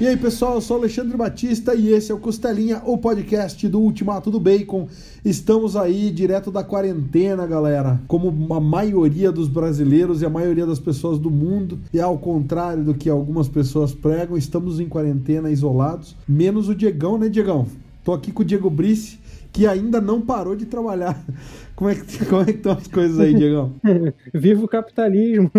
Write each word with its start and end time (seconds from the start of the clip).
E 0.00 0.08
aí, 0.08 0.16
pessoal, 0.16 0.54
eu 0.54 0.60
sou 0.60 0.76
Alexandre 0.76 1.16
Batista 1.16 1.72
e 1.72 1.92
esse 1.92 2.10
é 2.10 2.14
o 2.14 2.18
Costelinha, 2.18 2.82
o 2.84 2.98
podcast 2.98 3.68
do 3.68 3.80
Ultimato 3.80 4.28
do 4.28 4.40
Bacon. 4.40 4.88
Estamos 5.24 5.76
aí 5.76 6.10
direto 6.10 6.50
da 6.50 6.64
quarentena, 6.64 7.46
galera. 7.46 8.00
Como 8.08 8.52
a 8.52 8.58
maioria 8.58 9.30
dos 9.30 9.46
brasileiros 9.46 10.20
e 10.20 10.26
a 10.26 10.30
maioria 10.30 10.66
das 10.66 10.80
pessoas 10.80 11.16
do 11.20 11.30
mundo, 11.30 11.78
e 11.92 12.00
ao 12.00 12.18
contrário 12.18 12.82
do 12.82 12.92
que 12.92 13.08
algumas 13.08 13.46
pessoas 13.46 13.94
pregam, 13.94 14.36
estamos 14.36 14.80
em 14.80 14.88
quarentena, 14.88 15.48
isolados. 15.48 16.16
Menos 16.26 16.68
o 16.68 16.74
Diegão, 16.74 17.16
né, 17.16 17.28
Diegão? 17.28 17.64
Tô 18.04 18.12
aqui 18.12 18.30
com 18.30 18.42
o 18.42 18.44
Diego 18.44 18.68
Brice, 18.68 19.18
que 19.50 19.66
ainda 19.66 19.98
não 19.98 20.20
parou 20.20 20.54
de 20.54 20.66
trabalhar. 20.66 21.18
Como 21.74 21.90
é 21.90 21.96
que, 21.96 22.24
como 22.26 22.42
é 22.42 22.44
que 22.44 22.52
estão 22.52 22.70
as 22.70 22.86
coisas 22.86 23.18
aí, 23.18 23.34
Diegão? 23.34 23.72
Viva 24.32 24.64
o 24.64 24.68
capitalismo! 24.68 25.50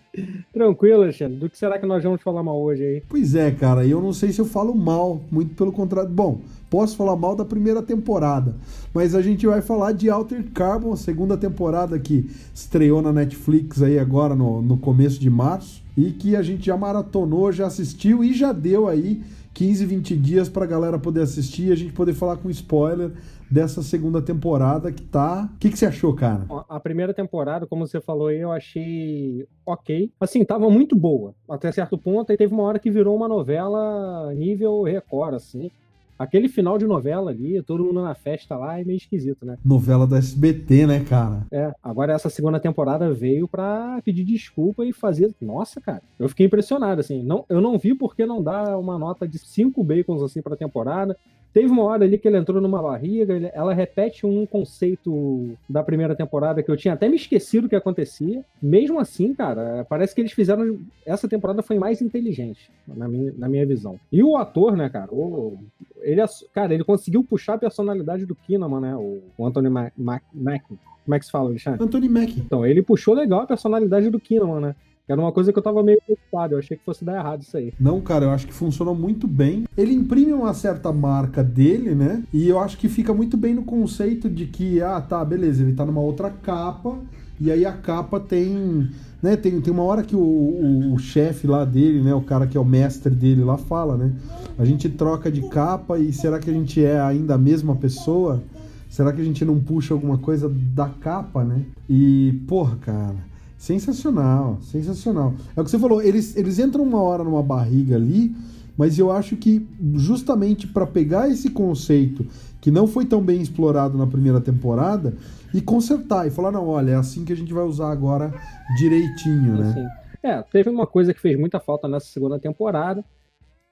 Tranquilo, 0.50 1.02
Alexandre. 1.02 1.36
Do 1.36 1.50
que 1.50 1.58
será 1.58 1.78
que 1.78 1.84
nós 1.84 2.02
vamos 2.02 2.22
falar 2.22 2.42
mal 2.42 2.58
hoje 2.58 2.82
aí? 2.82 3.02
Pois 3.06 3.34
é, 3.34 3.50
cara, 3.50 3.84
e 3.84 3.90
eu 3.90 4.00
não 4.00 4.14
sei 4.14 4.32
se 4.32 4.40
eu 4.40 4.46
falo 4.46 4.74
mal, 4.74 5.20
muito 5.30 5.54
pelo 5.54 5.70
contrário. 5.70 6.08
Bom, 6.08 6.40
posso 6.70 6.96
falar 6.96 7.16
mal 7.16 7.36
da 7.36 7.44
primeira 7.44 7.82
temporada, 7.82 8.56
mas 8.94 9.14
a 9.14 9.20
gente 9.20 9.46
vai 9.46 9.60
falar 9.60 9.92
de 9.92 10.08
Alter 10.08 10.42
Carbon, 10.54 10.94
a 10.94 10.96
segunda 10.96 11.36
temporada 11.36 11.98
que 11.98 12.30
estreou 12.54 13.02
na 13.02 13.12
Netflix 13.12 13.82
aí 13.82 13.98
agora 13.98 14.34
no, 14.34 14.62
no 14.62 14.78
começo 14.78 15.20
de 15.20 15.28
março 15.28 15.82
e 15.94 16.12
que 16.12 16.34
a 16.34 16.40
gente 16.40 16.64
já 16.64 16.78
maratonou, 16.78 17.52
já 17.52 17.66
assistiu 17.66 18.24
e 18.24 18.32
já 18.32 18.52
deu 18.52 18.88
aí 18.88 19.20
15, 19.58 19.86
20 19.86 20.16
dias 20.16 20.48
pra 20.48 20.64
galera 20.64 21.00
poder 21.00 21.22
assistir 21.22 21.66
e 21.66 21.72
a 21.72 21.74
gente 21.74 21.92
poder 21.92 22.14
falar 22.14 22.36
com 22.36 22.48
spoiler 22.48 23.10
dessa 23.50 23.82
segunda 23.82 24.22
temporada 24.22 24.92
que 24.92 25.02
tá. 25.02 25.50
O 25.52 25.58
que, 25.58 25.68
que 25.68 25.76
você 25.76 25.86
achou, 25.86 26.14
cara? 26.14 26.46
A 26.68 26.78
primeira 26.78 27.12
temporada, 27.12 27.66
como 27.66 27.84
você 27.84 28.00
falou 28.00 28.28
aí, 28.28 28.38
eu 28.38 28.52
achei 28.52 29.48
ok. 29.66 30.12
Assim, 30.20 30.44
tava 30.44 30.70
muito 30.70 30.94
boa, 30.94 31.34
até 31.50 31.72
certo 31.72 31.98
ponto, 31.98 32.32
e 32.32 32.36
teve 32.36 32.54
uma 32.54 32.62
hora 32.62 32.78
que 32.78 32.88
virou 32.88 33.16
uma 33.16 33.26
novela 33.26 34.32
nível 34.32 34.82
Record, 34.82 35.34
assim. 35.34 35.72
Aquele 36.18 36.48
final 36.48 36.76
de 36.76 36.86
novela 36.86 37.30
ali, 37.30 37.62
todo 37.62 37.84
mundo 37.84 38.02
na 38.02 38.14
festa 38.14 38.56
lá, 38.56 38.80
é 38.80 38.84
meio 38.84 38.96
esquisito, 38.96 39.46
né? 39.46 39.56
Novela 39.64 40.06
do 40.06 40.16
SBT, 40.16 40.86
né, 40.86 41.04
cara? 41.04 41.46
É, 41.52 41.72
agora 41.82 42.12
essa 42.12 42.28
segunda 42.28 42.58
temporada 42.58 43.12
veio 43.12 43.46
pra 43.46 44.00
pedir 44.04 44.24
desculpa 44.24 44.84
e 44.84 44.92
fazer. 44.92 45.32
Nossa, 45.40 45.80
cara, 45.80 46.02
eu 46.18 46.28
fiquei 46.28 46.46
impressionado, 46.46 47.00
assim. 47.00 47.22
Não, 47.22 47.44
eu 47.48 47.60
não 47.60 47.78
vi 47.78 47.94
porque 47.94 48.26
não 48.26 48.42
dá 48.42 48.76
uma 48.76 48.98
nota 48.98 49.28
de 49.28 49.38
cinco 49.38 49.84
bacons, 49.84 50.22
assim, 50.22 50.42
pra 50.42 50.56
temporada. 50.56 51.16
Teve 51.52 51.68
uma 51.68 51.82
hora 51.82 52.04
ali 52.04 52.18
que 52.18 52.28
ele 52.28 52.36
entrou 52.36 52.60
numa 52.60 52.82
barriga, 52.82 53.34
ela 53.52 53.72
repete 53.72 54.26
um 54.26 54.44
conceito 54.44 55.50
da 55.68 55.82
primeira 55.82 56.14
temporada 56.14 56.62
que 56.62 56.70
eu 56.70 56.76
tinha 56.76 56.94
até 56.94 57.08
me 57.08 57.16
esquecido 57.16 57.68
que 57.68 57.74
acontecia. 57.74 58.44
Mesmo 58.62 59.00
assim, 59.00 59.34
cara, 59.34 59.84
parece 59.88 60.14
que 60.14 60.20
eles 60.20 60.32
fizeram. 60.32 60.78
Essa 61.06 61.26
temporada 61.28 61.62
foi 61.62 61.78
mais 61.78 62.02
inteligente, 62.02 62.70
na 62.86 63.08
minha, 63.08 63.32
na 63.36 63.48
minha 63.48 63.66
visão. 63.66 63.98
E 64.12 64.22
o 64.22 64.36
ator, 64.36 64.76
né, 64.76 64.88
cara, 64.88 65.12
o, 65.12 65.58
ele, 66.00 66.22
cara, 66.52 66.74
ele 66.74 66.84
conseguiu 66.84 67.24
puxar 67.24 67.54
a 67.54 67.58
personalidade 67.58 68.26
do 68.26 68.34
Kinnaman, 68.34 68.80
né, 68.80 68.94
o, 68.94 69.20
o 69.36 69.46
Anthony 69.46 69.68
Mack. 69.68 70.64
Como 71.04 71.14
é 71.14 71.18
que 71.18 71.24
se 71.24 71.32
fala, 71.32 71.48
Alexandre? 71.48 71.82
Anthony 71.82 72.08
Mack. 72.08 72.38
Então, 72.38 72.66
ele 72.66 72.82
puxou 72.82 73.14
legal 73.14 73.40
a 73.40 73.46
personalidade 73.46 74.10
do 74.10 74.20
Kinnaman, 74.20 74.60
né? 74.60 74.76
Era 75.08 75.18
uma 75.18 75.32
coisa 75.32 75.50
que 75.50 75.58
eu 75.58 75.62
tava 75.62 75.82
meio 75.82 75.98
preocupado, 76.04 76.54
eu 76.54 76.58
achei 76.58 76.76
que 76.76 76.84
fosse 76.84 77.02
dar 77.02 77.16
errado 77.16 77.40
isso 77.40 77.56
aí. 77.56 77.72
Não, 77.80 77.98
cara, 77.98 78.26
eu 78.26 78.30
acho 78.30 78.46
que 78.46 78.52
funcionou 78.52 78.94
muito 78.94 79.26
bem. 79.26 79.64
Ele 79.74 79.94
imprime 79.94 80.34
uma 80.34 80.52
certa 80.52 80.92
marca 80.92 81.42
dele, 81.42 81.94
né? 81.94 82.22
E 82.30 82.46
eu 82.46 82.60
acho 82.60 82.76
que 82.76 82.90
fica 82.90 83.14
muito 83.14 83.34
bem 83.34 83.54
no 83.54 83.62
conceito 83.62 84.28
de 84.28 84.44
que, 84.44 84.82
ah, 84.82 85.00
tá, 85.00 85.24
beleza, 85.24 85.62
ele 85.62 85.72
tá 85.72 85.86
numa 85.86 86.02
outra 86.02 86.28
capa, 86.28 86.98
e 87.40 87.50
aí 87.50 87.64
a 87.64 87.72
capa 87.72 88.20
tem. 88.20 88.90
Né, 89.20 89.34
tem, 89.34 89.60
tem 89.60 89.72
uma 89.72 89.82
hora 89.82 90.04
que 90.04 90.14
o, 90.14 90.20
o, 90.20 90.94
o 90.94 90.98
chefe 90.98 91.46
lá 91.46 91.64
dele, 91.64 92.00
né, 92.00 92.14
o 92.14 92.20
cara 92.20 92.46
que 92.46 92.56
é 92.56 92.60
o 92.60 92.64
mestre 92.64 93.12
dele 93.12 93.42
lá, 93.42 93.56
fala, 93.56 93.96
né? 93.96 94.12
A 94.56 94.64
gente 94.64 94.88
troca 94.88 95.30
de 95.30 95.42
capa 95.48 95.98
e 95.98 96.12
será 96.12 96.38
que 96.38 96.50
a 96.50 96.52
gente 96.52 96.84
é 96.84 97.00
ainda 97.00 97.34
a 97.34 97.38
mesma 97.38 97.74
pessoa? 97.74 98.42
Será 98.88 99.12
que 99.12 99.20
a 99.20 99.24
gente 99.24 99.44
não 99.44 99.58
puxa 99.58 99.92
alguma 99.92 100.18
coisa 100.18 100.48
da 100.48 100.88
capa, 100.88 101.42
né? 101.42 101.62
E, 101.88 102.40
porra, 102.46 102.76
cara 102.76 103.27
Sensacional, 103.58 104.58
sensacional. 104.62 105.34
É 105.56 105.60
o 105.60 105.64
que 105.64 105.70
você 105.70 105.78
falou, 105.78 106.00
eles, 106.00 106.36
eles 106.36 106.60
entram 106.60 106.84
uma 106.84 107.02
hora 107.02 107.24
numa 107.24 107.42
barriga 107.42 107.96
ali, 107.96 108.32
mas 108.76 108.96
eu 108.96 109.10
acho 109.10 109.36
que 109.36 109.66
justamente 109.94 110.68
para 110.68 110.86
pegar 110.86 111.28
esse 111.28 111.50
conceito 111.50 112.24
que 112.60 112.70
não 112.70 112.86
foi 112.86 113.04
tão 113.04 113.20
bem 113.20 113.42
explorado 113.42 113.98
na 113.98 114.06
primeira 114.06 114.40
temporada 114.40 115.16
e 115.52 115.60
consertar 115.60 116.26
e 116.28 116.30
falar, 116.30 116.52
não, 116.52 116.68
olha, 116.68 116.92
é 116.92 116.94
assim 116.94 117.24
que 117.24 117.32
a 117.32 117.36
gente 117.36 117.52
vai 117.52 117.64
usar 117.64 117.90
agora 117.90 118.32
direitinho, 118.78 119.56
né? 119.56 119.72
Sim. 119.74 119.86
É, 120.22 120.42
teve 120.42 120.70
uma 120.70 120.86
coisa 120.86 121.12
que 121.12 121.20
fez 121.20 121.38
muita 121.38 121.58
falta 121.58 121.88
nessa 121.88 122.06
segunda 122.06 122.38
temporada, 122.38 123.04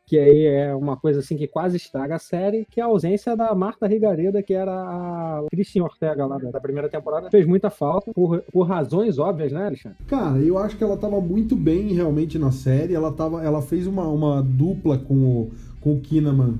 que 0.06 0.18
aí 0.18 0.46
é 0.46 0.74
uma 0.74 0.96
coisa 0.96 1.20
assim 1.20 1.36
que 1.36 1.48
quase 1.48 1.76
estraga 1.76 2.14
a 2.14 2.18
série, 2.18 2.66
que 2.70 2.80
é 2.80 2.82
a 2.82 2.86
ausência 2.86 3.36
da 3.36 3.54
Marta 3.54 3.86
Rigareda, 3.86 4.42
que 4.42 4.54
era 4.54 4.72
a 4.72 5.44
Cristina 5.50 5.84
Ortega 5.84 6.24
lá 6.24 6.38
da 6.38 6.60
primeira 6.60 6.88
temporada, 6.88 7.30
fez 7.30 7.46
muita 7.46 7.70
falta, 7.70 8.12
por, 8.12 8.40
por 8.52 8.62
razões 8.62 9.18
óbvias, 9.18 9.52
né, 9.52 9.66
Alexandre? 9.66 9.98
Cara, 10.06 10.38
eu 10.38 10.58
acho 10.58 10.76
que 10.76 10.84
ela 10.84 10.96
tava 10.96 11.20
muito 11.20 11.56
bem 11.56 11.92
realmente 11.92 12.38
na 12.38 12.52
série, 12.52 12.94
ela, 12.94 13.12
tava, 13.12 13.42
ela 13.42 13.60
fez 13.60 13.86
uma, 13.86 14.06
uma 14.06 14.42
dupla 14.42 14.96
com 14.98 15.14
o, 15.14 15.50
com 15.80 15.94
o 15.94 16.00
Kinnaman 16.00 16.54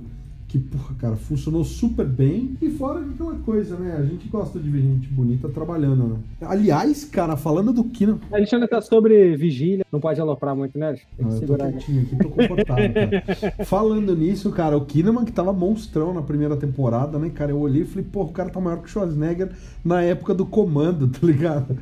que, 0.49 0.59
porra, 0.59 0.95
cara, 0.99 1.17
funcionou 1.17 1.65
super 1.65 2.07
bem. 2.07 2.57
E 2.62 2.71
fora 2.71 3.01
aquela 3.01 3.34
coisa, 3.37 3.77
né? 3.77 3.97
A 3.99 4.05
gente 4.05 4.29
gosta 4.29 4.59
de 4.59 4.71
ver 4.71 4.81
gente 4.81 5.09
bonita 5.09 5.49
trabalhando, 5.49 6.05
né? 6.07 6.17
Aliás, 6.43 7.05
cara, 7.05 7.37
falando 7.37 7.73
do 7.73 7.84
Kino. 7.84 8.21
A 8.31 8.39
ainda 8.39 8.69
tá 8.69 8.81
sobre 8.81 9.37
vigília, 9.37 9.85
não 9.91 10.01
pode 10.01 10.21
aloprar 10.21 10.55
muito, 10.55 10.79
né? 10.79 10.93
Tem 10.93 11.03
que 11.17 11.25
não, 11.25 11.31
segurar. 11.33 11.67
Eu 11.67 11.73
tô 11.73 11.79
quietinho 11.79 12.03
aqui, 12.03 12.17
tô 12.17 12.29
confortável, 12.29 12.93
cara. 12.95 13.55
falando 13.67 14.17
nisso, 14.17 14.51
cara, 14.53 14.77
o 14.77 14.85
Kinnaman 14.85 15.25
que 15.25 15.33
tava 15.33 15.53
monstrão 15.53 16.15
na 16.15 16.23
primeira 16.23 16.56
temporada, 16.56 17.19
né, 17.19 17.29
cara? 17.31 17.51
Eu 17.51 17.59
olhei 17.59 17.83
e 17.83 17.87
falei, 17.87 18.06
pô, 18.11 18.23
o 18.23 18.33
cara 18.33 18.51
tá 18.51 18.61
maior 18.61 18.79
que 18.79 18.87
o 18.87 18.89
Schwarzenegger 18.89 19.51
na 19.85 20.03
época 20.03 20.33
do 20.33 20.47
comando, 20.47 21.09
tá 21.19 21.27
ligado? 21.27 21.77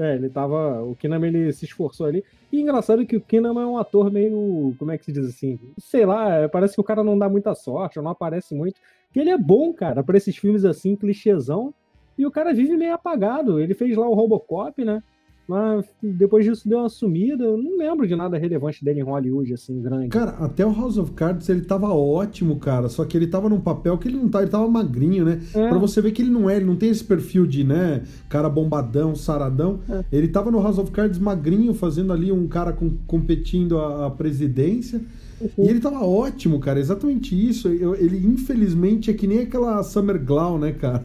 É, 0.00 0.14
ele 0.14 0.30
tava. 0.30 0.82
O 0.82 0.96
Kinnaman 0.96 1.28
ele 1.28 1.52
se 1.52 1.66
esforçou 1.66 2.06
ali. 2.06 2.24
E 2.50 2.58
engraçado 2.58 3.04
que 3.04 3.16
o 3.16 3.20
Kinnaman 3.20 3.62
é 3.62 3.66
um 3.66 3.76
ator 3.76 4.10
meio. 4.10 4.74
Como 4.78 4.90
é 4.90 4.96
que 4.96 5.04
se 5.04 5.12
diz 5.12 5.26
assim? 5.26 5.58
Sei 5.78 6.06
lá, 6.06 6.48
parece 6.48 6.74
que 6.74 6.80
o 6.80 6.84
cara 6.84 7.04
não 7.04 7.18
dá 7.18 7.28
muita 7.28 7.54
sorte, 7.54 8.00
não 8.00 8.10
aparece 8.10 8.54
muito. 8.54 8.80
Que 9.12 9.20
ele 9.20 9.28
é 9.28 9.36
bom, 9.36 9.74
cara, 9.74 10.02
pra 10.02 10.16
esses 10.16 10.34
filmes 10.36 10.64
assim, 10.64 10.96
clichêzão. 10.96 11.74
E 12.16 12.24
o 12.24 12.30
cara 12.30 12.54
vive 12.54 12.76
meio 12.78 12.94
apagado. 12.94 13.60
Ele 13.60 13.74
fez 13.74 13.94
lá 13.94 14.08
o 14.08 14.14
Robocop, 14.14 14.82
né? 14.82 15.02
Mas 15.50 15.84
depois 16.00 16.44
disso 16.44 16.68
deu 16.68 16.78
uma 16.78 16.88
sumida. 16.88 17.42
Eu 17.42 17.56
não 17.56 17.76
lembro 17.76 18.06
de 18.06 18.14
nada 18.14 18.38
relevante 18.38 18.84
dele 18.84 19.00
em 19.00 19.02
Hollywood, 19.02 19.52
assim, 19.52 19.82
grande. 19.82 20.10
Cara, 20.10 20.30
até 20.38 20.64
o 20.64 20.72
House 20.72 20.96
of 20.96 21.10
Cards 21.10 21.48
ele 21.48 21.62
tava 21.62 21.88
ótimo, 21.88 22.54
cara. 22.60 22.88
Só 22.88 23.04
que 23.04 23.16
ele 23.16 23.26
tava 23.26 23.48
num 23.48 23.60
papel 23.60 23.98
que 23.98 24.06
ele 24.06 24.16
não 24.16 24.28
tá, 24.28 24.42
ele 24.42 24.50
tava 24.52 24.68
magrinho, 24.68 25.24
né? 25.24 25.40
É. 25.52 25.68
Pra 25.68 25.76
você 25.76 26.00
ver 26.00 26.12
que 26.12 26.22
ele 26.22 26.30
não 26.30 26.48
é, 26.48 26.54
ele 26.54 26.66
não 26.66 26.76
tem 26.76 26.88
esse 26.88 27.02
perfil 27.02 27.46
de, 27.46 27.64
né, 27.64 28.04
cara 28.28 28.48
bombadão, 28.48 29.16
saradão. 29.16 29.80
É. 29.88 30.04
Ele 30.12 30.28
tava 30.28 30.52
no 30.52 30.62
House 30.62 30.78
of 30.78 30.92
Cards 30.92 31.18
magrinho, 31.18 31.74
fazendo 31.74 32.12
ali 32.12 32.30
um 32.30 32.46
cara 32.46 32.72
com, 32.72 32.88
competindo 33.04 33.76
a, 33.80 34.06
a 34.06 34.10
presidência. 34.10 35.00
Uhum. 35.40 35.64
E 35.64 35.68
ele 35.68 35.80
tava 35.80 36.04
ótimo, 36.04 36.60
cara, 36.60 36.78
exatamente 36.78 37.34
isso. 37.34 37.68
Eu, 37.68 37.94
ele, 37.94 38.24
infelizmente, 38.26 39.10
é 39.10 39.14
que 39.14 39.26
nem 39.26 39.40
aquela 39.40 39.82
Summer 39.82 40.22
Glau, 40.22 40.58
né, 40.58 40.72
cara? 40.72 41.02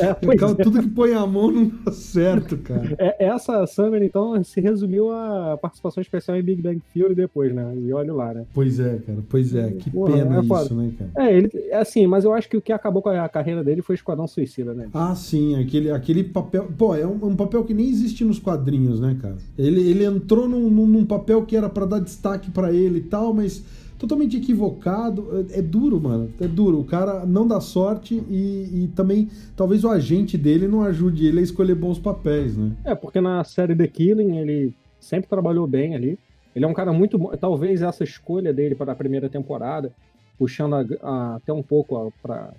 É, 0.00 0.06
é. 0.06 0.14
Tudo 0.62 0.82
que 0.82 0.88
põe 0.88 1.14
a 1.14 1.26
mão 1.26 1.50
não 1.50 1.72
dá 1.84 1.92
certo, 1.92 2.56
cara. 2.58 2.94
É, 2.98 3.26
essa 3.26 3.66
Summer, 3.66 4.02
então, 4.02 4.42
se 4.44 4.60
resumiu 4.60 5.10
a 5.10 5.58
participação 5.60 6.00
especial 6.00 6.36
em 6.36 6.42
Big 6.42 6.62
Bang 6.62 6.80
Theory 6.94 7.14
depois, 7.14 7.54
né? 7.54 7.74
E 7.76 7.92
olha 7.92 8.12
lá, 8.12 8.32
né? 8.32 8.44
Pois 8.54 8.78
é, 8.78 8.98
cara, 8.98 9.18
pois 9.28 9.54
é. 9.54 9.70
Que 9.72 9.90
Porra, 9.90 10.12
pena 10.12 10.36
é 10.36 10.40
isso, 10.40 10.74
né, 10.74 10.92
cara? 10.98 11.10
É, 11.16 11.36
ele, 11.36 11.50
é 11.70 11.76
assim, 11.76 12.06
mas 12.06 12.24
eu 12.24 12.32
acho 12.32 12.48
que 12.48 12.56
o 12.56 12.62
que 12.62 12.72
acabou 12.72 13.02
com 13.02 13.08
a 13.08 13.28
carreira 13.28 13.64
dele 13.64 13.82
foi 13.82 13.94
Esquadrão 13.94 14.26
Suicida, 14.26 14.74
né? 14.74 14.88
Ah, 14.94 15.14
sim, 15.14 15.56
aquele, 15.56 15.90
aquele 15.90 16.24
papel. 16.24 16.68
Pô, 16.76 16.94
é 16.94 17.06
um, 17.06 17.26
um 17.26 17.36
papel 17.36 17.64
que 17.64 17.74
nem 17.74 17.88
existe 17.88 18.24
nos 18.24 18.38
quadrinhos, 18.38 19.00
né, 19.00 19.16
cara? 19.20 19.36
Ele, 19.58 19.80
ele 19.88 20.04
entrou 20.04 20.48
num, 20.48 20.68
num 20.70 21.04
papel 21.04 21.44
que 21.44 21.56
era 21.56 21.68
para 21.68 21.86
dar 21.86 21.98
destaque 21.98 22.50
para 22.50 22.72
ele 22.72 22.98
e 22.98 23.02
tal, 23.02 23.32
mas 23.34 23.62
totalmente 24.02 24.36
equivocado. 24.36 25.46
É, 25.52 25.60
é, 25.60 25.62
duro, 25.62 26.00
mano. 26.00 26.28
É 26.40 26.48
duro. 26.48 26.80
O 26.80 26.84
cara 26.84 27.24
não 27.24 27.46
dá 27.46 27.60
sorte 27.60 28.14
e, 28.28 28.84
e, 28.84 28.88
também 28.96 29.28
talvez 29.56 29.84
o 29.84 29.88
agente 29.88 30.36
dele 30.36 30.66
não 30.66 30.82
ajude 30.82 31.26
ele 31.26 31.38
a 31.38 31.42
escolher 31.42 31.76
bons 31.76 32.00
papéis, 32.00 32.56
né? 32.56 32.72
É, 32.84 32.94
porque 32.96 33.20
na 33.20 33.44
série 33.44 33.76
The 33.76 33.86
Killing 33.86 34.38
ele 34.38 34.74
sempre 34.98 35.28
trabalhou 35.28 35.66
bem 35.68 35.94
ali. 35.94 36.18
Ele 36.54 36.64
é 36.64 36.68
um 36.68 36.74
cara 36.74 36.92
muito 36.92 37.16
bom. 37.16 37.30
Talvez 37.36 37.80
essa 37.80 38.02
escolha 38.02 38.52
dele 38.52 38.74
para 38.74 38.90
a 38.90 38.96
primeira 38.96 39.28
temporada, 39.28 39.92
puxando 40.36 40.74
a, 40.74 40.84
a, 41.02 41.36
até 41.36 41.52
um 41.52 41.62
pouco 41.62 42.12
para 42.20 42.52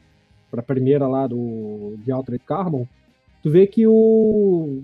a 0.54 0.62
primeira 0.62 1.08
lá 1.08 1.28
do 1.28 1.96
de 2.06 2.12
Altered 2.12 2.44
Carbon, 2.46 2.88
tu 3.44 3.50
vê 3.52 3.68
que 3.68 3.86
o 3.86 4.82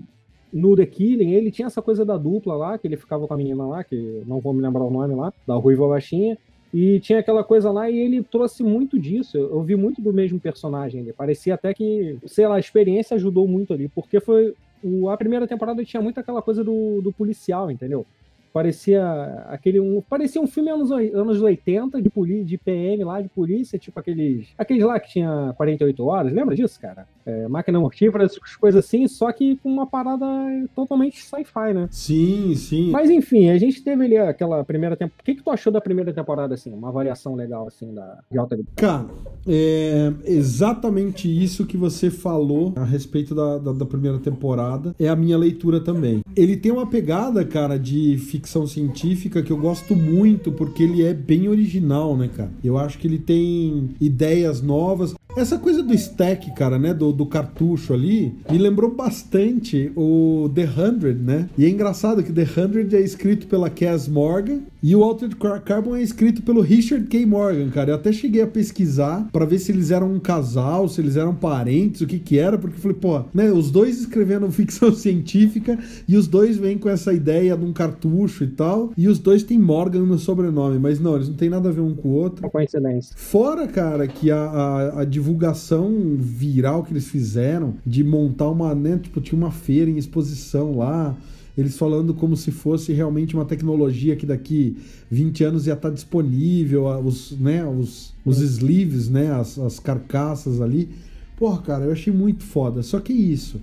no 0.52 0.76
The 0.76 0.84
Killing, 0.84 1.30
ele 1.30 1.50
tinha 1.50 1.66
essa 1.66 1.80
coisa 1.80 2.04
da 2.04 2.16
dupla 2.16 2.56
lá, 2.56 2.76
que 2.76 2.86
ele 2.86 2.96
ficava 2.96 3.26
com 3.26 3.32
a 3.32 3.36
menina 3.36 3.64
lá, 3.64 3.84
que 3.84 4.22
não 4.26 4.40
vou 4.40 4.52
me 4.52 4.60
lembrar 4.60 4.82
o 4.82 4.90
nome 4.90 5.14
lá, 5.14 5.32
da 5.46 5.54
Ruiva 5.54 5.88
Baixinha, 5.88 6.36
e 6.72 7.00
tinha 7.00 7.18
aquela 7.18 7.42
coisa 7.42 7.70
lá 7.70 7.90
e 7.90 7.98
ele 7.98 8.22
trouxe 8.22 8.62
muito 8.62 8.98
disso. 8.98 9.36
Eu 9.36 9.62
vi 9.62 9.74
muito 9.74 10.00
do 10.00 10.12
mesmo 10.12 10.38
personagem 10.38 11.00
ali. 11.00 11.12
Parecia 11.12 11.54
até 11.54 11.74
que, 11.74 12.16
sei 12.26 12.46
lá, 12.46 12.56
a 12.56 12.60
experiência 12.60 13.16
ajudou 13.16 13.46
muito 13.48 13.72
ali, 13.72 13.88
porque 13.88 14.20
foi. 14.20 14.54
O, 14.82 15.10
a 15.10 15.16
primeira 15.16 15.46
temporada 15.46 15.84
tinha 15.84 16.00
muito 16.00 16.18
aquela 16.18 16.40
coisa 16.40 16.64
do, 16.64 17.02
do 17.02 17.12
policial, 17.12 17.70
entendeu? 17.70 18.06
Parecia 18.52 19.04
aquele 19.48 19.78
um, 19.78 20.00
parecia 20.00 20.40
um 20.40 20.46
filme 20.46 20.70
anos, 20.70 20.90
anos 20.90 21.40
80 21.40 22.02
de, 22.02 22.10
poli, 22.10 22.42
de 22.42 22.58
PM 22.58 23.04
lá, 23.04 23.20
de 23.20 23.28
polícia, 23.28 23.78
tipo 23.78 23.98
aqueles. 24.00 24.48
Aqueles 24.58 24.82
lá 24.82 24.98
que 24.98 25.10
tinha 25.10 25.52
48 25.56 26.04
horas, 26.04 26.32
lembra 26.32 26.56
disso, 26.56 26.80
cara? 26.80 27.06
É, 27.26 27.48
máquina 27.48 27.78
mortífera, 27.78 28.24
essas 28.24 28.56
coisas 28.56 28.84
assim, 28.84 29.06
só 29.06 29.30
que 29.32 29.56
com 29.56 29.70
uma 29.70 29.86
parada 29.86 30.26
totalmente 30.74 31.22
sci-fi, 31.22 31.74
né? 31.74 31.88
Sim, 31.90 32.54
sim. 32.54 32.90
Mas 32.90 33.10
enfim, 33.10 33.50
a 33.50 33.58
gente 33.58 33.82
teve 33.82 34.04
ali 34.04 34.16
aquela 34.16 34.64
primeira 34.64 34.96
temporada. 34.96 35.20
O 35.20 35.24
que, 35.24 35.34
que 35.34 35.42
tu 35.42 35.50
achou 35.50 35.72
da 35.72 35.80
primeira 35.80 36.12
temporada, 36.12 36.54
assim? 36.54 36.72
Uma 36.72 36.90
variação 36.90 37.34
legal, 37.34 37.66
assim, 37.66 37.92
da 37.92 38.18
de 38.30 38.38
alta 38.38 38.58
Cara, 38.76 39.06
é 39.46 40.12
exatamente 40.24 41.28
isso 41.28 41.66
que 41.66 41.76
você 41.76 42.10
falou 42.10 42.72
a 42.76 42.84
respeito 42.84 43.34
da, 43.34 43.58
da, 43.58 43.72
da 43.72 43.84
primeira 43.84 44.18
temporada. 44.18 44.94
É 44.98 45.08
a 45.08 45.16
minha 45.16 45.36
leitura 45.36 45.80
também. 45.80 46.20
Ele 46.36 46.56
tem 46.56 46.72
uma 46.72 46.86
pegada, 46.86 47.44
cara, 47.44 47.78
de 47.78 48.16
ficção 48.18 48.66
científica 48.66 49.42
que 49.42 49.50
eu 49.52 49.56
gosto 49.56 49.94
muito, 49.94 50.52
porque 50.52 50.82
ele 50.82 51.02
é 51.02 51.14
bem 51.14 51.48
original, 51.48 52.16
né, 52.16 52.28
cara? 52.34 52.50
Eu 52.62 52.78
acho 52.78 52.98
que 52.98 53.06
ele 53.06 53.18
tem 53.18 53.90
ideias 54.00 54.60
novas. 54.60 55.14
Essa 55.36 55.58
coisa 55.58 55.82
do 55.82 55.94
stack, 55.94 56.50
cara, 56.54 56.78
né? 56.78 56.92
Do, 56.92 57.12
do 57.12 57.24
cartucho 57.24 57.94
ali, 57.94 58.34
me 58.50 58.58
lembrou 58.58 58.94
bastante 58.94 59.92
o 59.96 60.50
The 60.54 60.64
Hundred, 60.64 61.22
né? 61.22 61.48
E 61.56 61.64
é 61.64 61.68
engraçado 61.68 62.22
que 62.22 62.32
The 62.32 62.46
Hundred 62.60 62.94
é 62.94 63.00
escrito 63.00 63.46
pela 63.46 63.70
Cass 63.70 64.08
Morgan 64.08 64.60
e 64.82 64.96
o 64.96 65.02
Altered 65.02 65.36
Carbon 65.64 65.96
é 65.96 66.02
escrito 66.02 66.42
pelo 66.42 66.60
Richard 66.60 67.06
K. 67.06 67.26
Morgan, 67.26 67.68
cara. 67.68 67.90
Eu 67.90 67.94
até 67.96 68.12
cheguei 68.12 68.42
a 68.42 68.46
pesquisar 68.46 69.28
para 69.32 69.44
ver 69.44 69.58
se 69.58 69.70
eles 69.72 69.90
eram 69.90 70.12
um 70.12 70.18
casal, 70.18 70.88
se 70.88 71.00
eles 71.00 71.16
eram 71.16 71.34
parentes, 71.34 72.00
o 72.00 72.06
que 72.06 72.18
que 72.18 72.38
era, 72.38 72.56
porque 72.56 72.76
eu 72.76 72.80
falei, 72.80 72.96
pô, 72.96 73.22
né? 73.34 73.52
Os 73.52 73.70
dois 73.70 74.00
escrevendo 74.00 74.50
ficção 74.52 74.92
científica 74.92 75.78
e 76.08 76.16
os 76.16 76.26
dois 76.26 76.56
vêm 76.56 76.78
com 76.78 76.88
essa 76.88 77.12
ideia 77.12 77.56
de 77.56 77.64
um 77.64 77.72
cartucho 77.72 78.44
e 78.44 78.48
tal. 78.48 78.92
E 78.96 79.06
os 79.08 79.18
dois 79.18 79.42
têm 79.42 79.58
Morgan 79.58 80.04
no 80.04 80.18
sobrenome, 80.18 80.78
mas 80.78 80.98
não, 80.98 81.16
eles 81.16 81.28
não 81.28 81.36
têm 81.36 81.50
nada 81.50 81.68
a 81.68 81.72
ver 81.72 81.80
um 81.80 81.94
com 81.94 82.08
o 82.08 82.12
outro. 82.12 82.44
Uma 82.44 82.50
coincidência. 82.50 83.14
Fora, 83.16 83.66
cara, 83.66 84.06
que 84.06 84.30
a, 84.30 84.36
a, 84.36 85.00
a 85.00 85.04
divulgação 85.04 86.16
viral 86.18 86.82
que 86.82 86.92
eles 86.92 87.08
fizeram 87.08 87.74
de 87.84 88.02
montar 88.02 88.48
uma, 88.48 88.74
né, 88.74 88.98
tipo, 89.02 89.20
tinha 89.20 89.38
uma 89.38 89.50
feira 89.50 89.90
em 89.90 89.98
exposição 89.98 90.78
lá, 90.78 91.16
eles 91.60 91.76
falando 91.76 92.14
como 92.14 92.36
se 92.36 92.50
fosse 92.50 92.90
realmente 92.90 93.34
uma 93.34 93.44
tecnologia 93.44 94.16
que 94.16 94.24
daqui 94.24 94.78
20 95.10 95.44
anos 95.44 95.66
ia 95.66 95.74
estar 95.74 95.90
disponível, 95.90 96.86
os, 97.04 97.32
né, 97.38 97.62
os, 97.66 98.14
os 98.24 98.40
sleeves, 98.40 99.10
né, 99.10 99.30
as, 99.30 99.58
as 99.58 99.78
carcaças 99.78 100.62
ali. 100.62 100.88
Porra, 101.36 101.60
cara, 101.60 101.84
eu 101.84 101.92
achei 101.92 102.10
muito 102.10 102.44
foda. 102.44 102.82
Só 102.82 102.98
que 102.98 103.12
isso, 103.12 103.60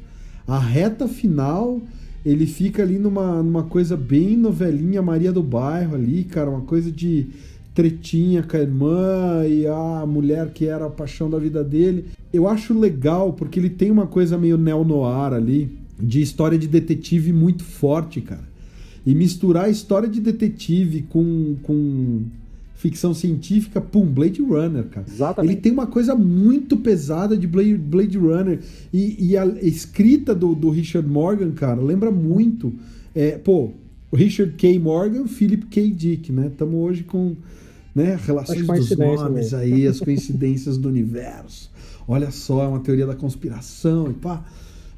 a 0.48 0.60
reta 0.60 1.08
final, 1.08 1.82
ele 2.24 2.46
fica 2.46 2.84
ali 2.84 3.00
numa, 3.00 3.42
numa 3.42 3.64
coisa 3.64 3.98
bem 3.98 4.38
novelinha 4.38 5.02
Maria 5.02 5.32
do 5.32 5.42
Bairro 5.42 5.96
ali, 5.96 6.24
cara, 6.24 6.52
uma 6.52 6.62
coisa 6.62 6.92
de 6.92 7.26
tretinha 7.74 8.44
com 8.44 8.58
a 8.58 8.60
irmã 8.60 9.48
e 9.48 9.66
a 9.66 10.06
mulher 10.06 10.52
que 10.52 10.66
era 10.66 10.86
a 10.86 10.90
paixão 10.90 11.32
da 11.32 11.40
vida 11.40 11.64
dele. 11.64 12.06
Eu 12.32 12.48
acho 12.48 12.78
legal 12.78 13.34
porque 13.34 13.60
ele 13.60 13.72
tem 13.72 13.90
uma 13.90 14.06
coisa 14.06 14.38
meio 14.38 14.56
neo-noir 14.56 15.34
ali, 15.34 15.72
de 16.00 16.22
história 16.22 16.58
de 16.58 16.68
detetive 16.68 17.34
muito 17.34 17.64
forte, 17.64 18.22
cara. 18.22 18.48
E 19.06 19.16
misturar 19.16 19.66
a 19.66 19.70
história 19.70 20.08
de 20.08 20.20
detetive 20.20 21.04
com, 21.04 21.56
com 21.64 22.24
ficção 22.76 23.14
científica, 23.14 23.80
pum, 23.80 24.06
Blade 24.06 24.42
Runner, 24.42 24.84
cara. 24.86 25.06
Exatamente. 25.08 25.54
Ele 25.54 25.62
tem 25.62 25.72
uma 25.72 25.88
coisa 25.88 26.14
muito 26.14 26.78
pesada 26.78 27.38
de 27.38 27.48
Blade, 27.48 27.76
Blade 27.76 28.18
Runner. 28.18 28.60
E, 28.94 29.30
e 29.30 29.38
a 29.38 29.46
escrita 29.62 30.36
do, 30.36 30.54
do 30.54 30.70
Richard 30.70 31.08
Morgan, 31.08 31.52
cara, 31.52 31.82
lembra 31.82 32.12
muito. 32.12 32.74
É, 33.16 33.38
pô, 33.38 33.72
Richard 34.14 34.54
K. 34.54 34.78
Morgan, 34.78 35.26
Philip 35.28 35.66
K. 35.68 35.90
Dick, 35.92 36.32
né? 36.32 36.48
Estamos 36.48 36.76
hoje 36.76 37.04
com 37.04 37.36
né? 37.98 38.20
Relações 38.24 38.68
dos 38.68 38.96
nomes 38.96 39.52
mesmo. 39.52 39.58
aí, 39.58 39.88
as 39.88 40.00
coincidências 40.00 40.78
do 40.78 40.88
universo. 40.88 41.72
Olha 42.08 42.30
só, 42.30 42.64
é 42.64 42.68
uma 42.68 42.80
teoria 42.80 43.08
da 43.08 43.16
conspiração 43.16 44.12
e 44.12 44.14
pá. 44.14 44.46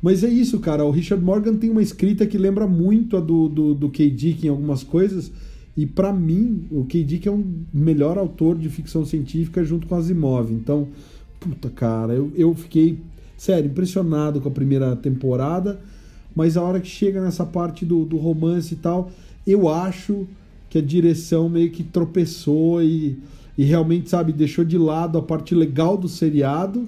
Mas 0.01 0.23
é 0.23 0.29
isso, 0.29 0.59
cara. 0.59 0.85
O 0.85 0.91
Richard 0.91 1.23
Morgan 1.23 1.55
tem 1.55 1.69
uma 1.69 1.81
escrita 1.81 2.25
que 2.25 2.37
lembra 2.37 2.65
muito 2.65 3.17
a 3.17 3.19
do, 3.19 3.49
do, 3.49 3.73
do 3.73 3.89
K. 3.89 4.09
Dick 4.09 4.45
em 4.45 4.49
algumas 4.49 4.83
coisas. 4.83 5.31
E 5.75 5.85
para 5.85 6.13
mim, 6.13 6.65
o 6.71 6.85
K. 6.85 7.03
Dick 7.03 7.27
é 7.27 7.31
um 7.31 7.63
melhor 7.73 8.17
autor 8.17 8.57
de 8.57 8.69
ficção 8.69 9.05
científica 9.05 9.63
junto 9.63 9.87
com 9.87 9.95
Asimov. 9.95 10.51
Então, 10.51 10.87
puta, 11.39 11.69
cara, 11.69 12.13
eu, 12.13 12.31
eu 12.35 12.53
fiquei, 12.53 12.99
sério, 13.37 13.69
impressionado 13.69 14.39
com 14.39 14.47
a 14.47 14.51
primeira 14.51 14.95
temporada. 14.95 15.79
Mas 16.35 16.55
a 16.55 16.61
hora 16.61 16.79
que 16.79 16.87
chega 16.87 17.21
nessa 17.21 17.45
parte 17.45 17.85
do, 17.85 18.05
do 18.05 18.17
romance 18.17 18.73
e 18.73 18.77
tal, 18.77 19.11
eu 19.45 19.67
acho 19.67 20.27
que 20.69 20.77
a 20.77 20.81
direção 20.81 21.49
meio 21.49 21.71
que 21.71 21.83
tropeçou 21.83 22.81
e, 22.81 23.17
e 23.57 23.63
realmente, 23.63 24.09
sabe, 24.09 24.31
deixou 24.31 24.63
de 24.63 24.77
lado 24.77 25.17
a 25.17 25.21
parte 25.21 25.53
legal 25.55 25.97
do 25.97 26.07
seriado 26.07 26.87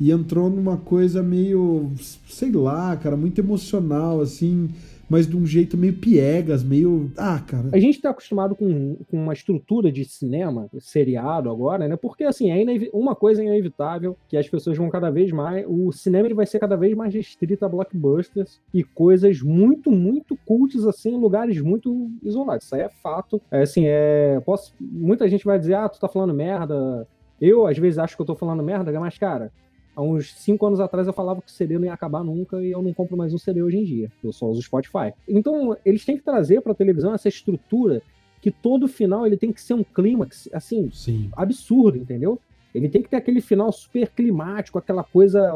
e 0.00 0.10
entrou 0.10 0.48
numa 0.48 0.76
coisa 0.76 1.22
meio, 1.22 1.90
sei 2.28 2.52
lá, 2.52 2.96
cara, 2.96 3.16
muito 3.16 3.38
emocional, 3.40 4.20
assim 4.20 4.68
mas 5.08 5.26
de 5.26 5.36
um 5.36 5.46
jeito 5.46 5.76
meio 5.76 5.94
piegas, 5.94 6.62
meio. 6.62 7.10
Ah, 7.16 7.40
cara. 7.40 7.70
A 7.72 7.78
gente 7.78 8.00
tá 8.00 8.10
acostumado 8.10 8.54
com, 8.54 8.96
com 9.10 9.16
uma 9.16 9.32
estrutura 9.32 9.90
de 9.90 10.04
cinema, 10.04 10.68
seriado 10.78 11.50
agora, 11.50 11.88
né? 11.88 11.96
Porque, 11.96 12.24
assim, 12.24 12.50
é 12.50 12.90
uma 12.92 13.14
coisa 13.14 13.42
é 13.42 13.46
inevitável, 13.46 14.16
que 14.28 14.36
as 14.36 14.48
pessoas 14.48 14.76
vão 14.76 14.90
cada 14.90 15.10
vez 15.10 15.32
mais. 15.32 15.64
O 15.66 15.90
cinema 15.92 16.26
ele 16.26 16.34
vai 16.34 16.46
ser 16.46 16.58
cada 16.58 16.76
vez 16.76 16.94
mais 16.94 17.14
restrito 17.14 17.64
a 17.64 17.68
blockbusters 17.68 18.60
e 18.74 18.84
coisas 18.84 19.40
muito, 19.40 19.90
muito 19.90 20.36
cultas, 20.44 20.86
assim, 20.86 21.14
em 21.14 21.20
lugares 21.20 21.60
muito 21.60 22.10
isolados. 22.22 22.66
Isso 22.66 22.74
aí 22.74 22.82
é 22.82 22.90
fato. 23.02 23.40
É, 23.50 23.62
assim, 23.62 23.84
é. 23.86 24.40
Posso, 24.44 24.74
muita 24.78 25.28
gente 25.28 25.44
vai 25.44 25.58
dizer, 25.58 25.74
ah, 25.74 25.88
tu 25.88 25.98
tá 25.98 26.08
falando 26.08 26.34
merda. 26.34 27.08
Eu, 27.40 27.66
às 27.66 27.78
vezes, 27.78 27.98
acho 27.98 28.16
que 28.16 28.20
eu 28.20 28.26
tô 28.26 28.34
falando 28.34 28.62
merda, 28.62 28.92
mas, 28.98 29.16
cara, 29.16 29.52
há 29.98 30.02
uns 30.02 30.32
5 30.32 30.64
anos 30.64 30.78
atrás 30.78 31.08
eu 31.08 31.12
falava 31.12 31.42
que 31.42 31.48
o 31.48 31.50
CD 31.50 31.76
não 31.76 31.84
ia 31.84 31.92
acabar 31.92 32.22
nunca 32.22 32.62
e 32.62 32.70
eu 32.70 32.80
não 32.80 32.94
compro 32.94 33.16
mais 33.16 33.34
um 33.34 33.38
CD 33.38 33.60
hoje 33.62 33.78
em 33.78 33.84
dia. 33.84 34.12
Eu 34.22 34.32
só 34.32 34.46
uso 34.46 34.62
Spotify. 34.62 35.12
Então, 35.26 35.76
eles 35.84 36.04
têm 36.04 36.16
que 36.16 36.22
trazer 36.22 36.60
para 36.60 36.70
a 36.70 36.74
televisão 36.74 37.12
essa 37.12 37.28
estrutura 37.28 38.00
que 38.40 38.52
todo 38.52 38.86
final 38.86 39.26
ele 39.26 39.36
tem 39.36 39.52
que 39.52 39.60
ser 39.60 39.74
um 39.74 39.82
clímax, 39.82 40.48
assim, 40.52 40.88
Sim. 40.92 41.28
absurdo, 41.36 41.98
entendeu? 41.98 42.38
Ele 42.72 42.88
tem 42.88 43.02
que 43.02 43.08
ter 43.08 43.16
aquele 43.16 43.40
final 43.40 43.72
super 43.72 44.08
climático, 44.10 44.78
aquela 44.78 45.02
coisa 45.02 45.52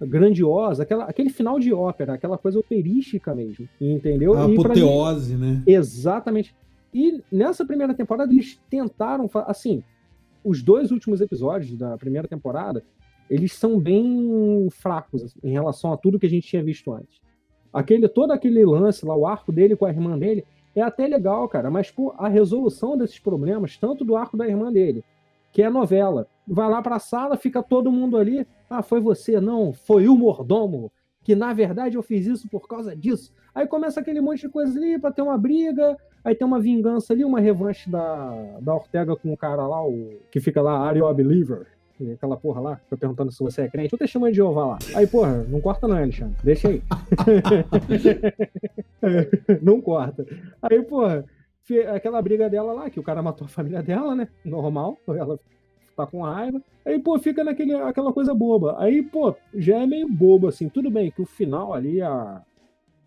grandiosa, 0.00 0.84
aquela, 0.84 1.04
aquele 1.04 1.28
final 1.28 1.58
de 1.58 1.70
ópera, 1.70 2.14
aquela 2.14 2.38
coisa 2.38 2.58
operística 2.58 3.34
mesmo, 3.34 3.68
entendeu? 3.78 4.32
A 4.32 4.46
apoteose, 4.46 5.34
mim, 5.34 5.40
né? 5.40 5.62
Exatamente. 5.66 6.54
E 6.94 7.20
nessa 7.30 7.66
primeira 7.66 7.92
temporada 7.92 8.32
eles 8.32 8.58
tentaram, 8.70 9.28
assim, 9.46 9.82
os 10.42 10.62
dois 10.62 10.90
últimos 10.90 11.20
episódios 11.20 11.76
da 11.76 11.98
primeira 11.98 12.26
temporada, 12.26 12.82
eles 13.30 13.52
são 13.52 13.78
bem 13.78 14.68
fracos 14.70 15.22
assim, 15.22 15.38
em 15.42 15.52
relação 15.52 15.92
a 15.92 15.96
tudo 15.96 16.18
que 16.18 16.26
a 16.26 16.30
gente 16.30 16.48
tinha 16.48 16.62
visto 16.62 16.92
antes. 16.92 17.20
Aquele, 17.72 18.08
todo 18.08 18.32
aquele 18.32 18.64
lance 18.64 19.04
lá, 19.04 19.16
o 19.16 19.26
arco 19.26 19.52
dele 19.52 19.76
com 19.76 19.84
a 19.84 19.90
irmã 19.90 20.18
dele, 20.18 20.44
é 20.74 20.82
até 20.82 21.06
legal, 21.06 21.48
cara, 21.48 21.70
mas 21.70 21.90
pô, 21.90 22.14
a 22.16 22.28
resolução 22.28 22.96
desses 22.96 23.18
problemas, 23.18 23.76
tanto 23.76 24.04
do 24.04 24.16
arco 24.16 24.36
da 24.36 24.46
irmã 24.46 24.72
dele, 24.72 25.04
que 25.52 25.62
é 25.62 25.68
novela, 25.68 26.26
vai 26.46 26.68
lá 26.68 26.80
pra 26.80 26.98
sala, 26.98 27.36
fica 27.36 27.62
todo 27.62 27.92
mundo 27.92 28.16
ali, 28.16 28.46
ah, 28.70 28.82
foi 28.82 29.00
você, 29.00 29.40
não, 29.40 29.72
foi 29.72 30.08
o 30.08 30.16
mordomo, 30.16 30.90
que 31.22 31.34
na 31.34 31.52
verdade 31.52 31.96
eu 31.96 32.02
fiz 32.02 32.26
isso 32.26 32.48
por 32.48 32.66
causa 32.66 32.94
disso. 32.94 33.32
Aí 33.54 33.66
começa 33.66 34.00
aquele 34.00 34.20
monte 34.20 34.42
de 34.42 34.48
coisa 34.48 34.78
ali 34.78 34.98
pra 34.98 35.10
ter 35.10 35.22
uma 35.22 35.36
briga, 35.36 35.96
aí 36.24 36.34
tem 36.34 36.46
uma 36.46 36.60
vingança 36.60 37.12
ali, 37.12 37.24
uma 37.24 37.40
revanche 37.40 37.90
da, 37.90 38.58
da 38.60 38.74
Ortega 38.74 39.16
com 39.16 39.32
o 39.32 39.36
cara 39.36 39.66
lá, 39.66 39.84
o 39.84 40.20
que 40.30 40.40
fica 40.40 40.62
lá, 40.62 40.86
Are 40.86 40.98
you 40.98 41.06
a 41.06 41.12
believer? 41.12 41.66
Aquela 42.12 42.36
porra 42.36 42.60
lá, 42.60 42.76
fica 42.76 42.96
perguntando 42.96 43.32
se 43.32 43.42
você 43.42 43.62
é 43.62 43.68
crente, 43.68 43.94
ou 43.94 43.98
testemunho 43.98 44.32
de 44.32 44.36
Jeová 44.36 44.66
lá. 44.66 44.78
Aí, 44.94 45.06
porra, 45.06 45.44
não 45.48 45.60
corta 45.60 45.86
não, 45.86 45.96
Alexandre, 45.96 46.36
deixa 46.42 46.68
aí. 46.68 46.82
não 49.62 49.80
corta. 49.80 50.26
Aí, 50.62 50.82
porra, 50.82 51.24
aquela 51.94 52.22
briga 52.22 52.48
dela 52.48 52.72
lá, 52.72 52.90
que 52.90 53.00
o 53.00 53.02
cara 53.02 53.22
matou 53.22 53.44
a 53.44 53.48
família 53.48 53.82
dela, 53.82 54.14
né? 54.14 54.28
Normal, 54.44 54.96
ela 55.08 55.38
tá 55.96 56.06
com 56.06 56.22
raiva. 56.22 56.62
Aí, 56.84 56.98
pô, 56.98 57.18
fica 57.18 57.42
naquele, 57.42 57.74
aquela 57.74 58.12
coisa 58.12 58.32
boba. 58.32 58.76
Aí, 58.78 59.02
pô, 59.02 59.34
já 59.54 59.78
é 59.82 59.86
meio 59.86 60.08
bobo, 60.08 60.48
assim. 60.48 60.68
Tudo 60.68 60.90
bem 60.90 61.10
que 61.10 61.20
o 61.20 61.26
final 61.26 61.74
ali, 61.74 62.00
a, 62.00 62.42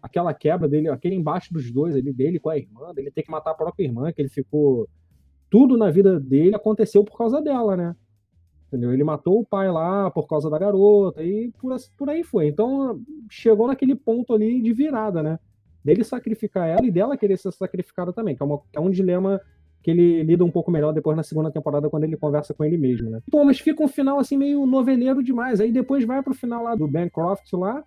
aquela 0.01 0.33
quebra 0.33 0.67
dele, 0.67 0.89
aquele 0.89 1.15
embaixo 1.15 1.53
dos 1.53 1.71
dois 1.71 1.95
ali, 1.95 2.11
dele 2.11 2.39
com 2.39 2.49
a 2.49 2.57
irmã, 2.57 2.93
dele 2.93 3.11
ter 3.11 3.23
que 3.23 3.31
matar 3.31 3.51
a 3.51 3.55
própria 3.55 3.85
irmã, 3.85 4.11
que 4.11 4.21
ele 4.21 4.29
ficou. 4.29 4.87
Tudo 5.49 5.77
na 5.77 5.89
vida 5.89 6.19
dele 6.19 6.55
aconteceu 6.55 7.03
por 7.03 7.17
causa 7.17 7.41
dela, 7.41 7.75
né? 7.75 7.95
Entendeu? 8.71 8.93
Ele 8.93 9.03
matou 9.03 9.41
o 9.41 9.45
pai 9.45 9.69
lá 9.69 10.09
por 10.09 10.25
causa 10.27 10.49
da 10.49 10.57
garota 10.57 11.21
e 11.21 11.51
por, 11.59 11.75
por 11.97 12.09
aí 12.09 12.23
foi. 12.23 12.47
Então 12.47 13.01
chegou 13.29 13.67
naquele 13.67 13.95
ponto 13.95 14.33
ali 14.33 14.61
de 14.61 14.71
virada, 14.71 15.21
né? 15.21 15.37
Dele 15.83 16.05
sacrificar 16.05 16.69
ela 16.69 16.85
e 16.85 16.91
dela 16.91 17.17
querer 17.17 17.37
ser 17.37 17.51
sacrificada 17.51 18.13
também, 18.13 18.33
que 18.33 18.41
é, 18.41 18.45
uma, 18.45 18.59
que 18.71 18.77
é 18.77 18.79
um 18.79 18.89
dilema 18.89 19.41
que 19.83 19.91
ele 19.91 20.23
lida 20.23 20.45
um 20.45 20.51
pouco 20.51 20.71
melhor 20.71 20.93
depois 20.93 21.17
na 21.17 21.23
segunda 21.23 21.51
temporada, 21.51 21.89
quando 21.89 22.05
ele 22.05 22.15
conversa 22.15 22.53
com 22.53 22.63
ele 22.63 22.77
mesmo, 22.77 23.09
né? 23.09 23.19
Pô, 23.29 23.43
mas 23.43 23.59
fica 23.59 23.83
um 23.83 23.87
final 23.87 24.19
assim 24.19 24.37
meio 24.37 24.65
noveleiro 24.65 25.21
demais. 25.21 25.59
Aí 25.59 25.71
depois 25.71 26.05
vai 26.05 26.21
pro 26.21 26.33
final 26.33 26.63
lá 26.63 26.75
do 26.75 26.87
Bancroft 26.87 27.51
lá, 27.53 27.83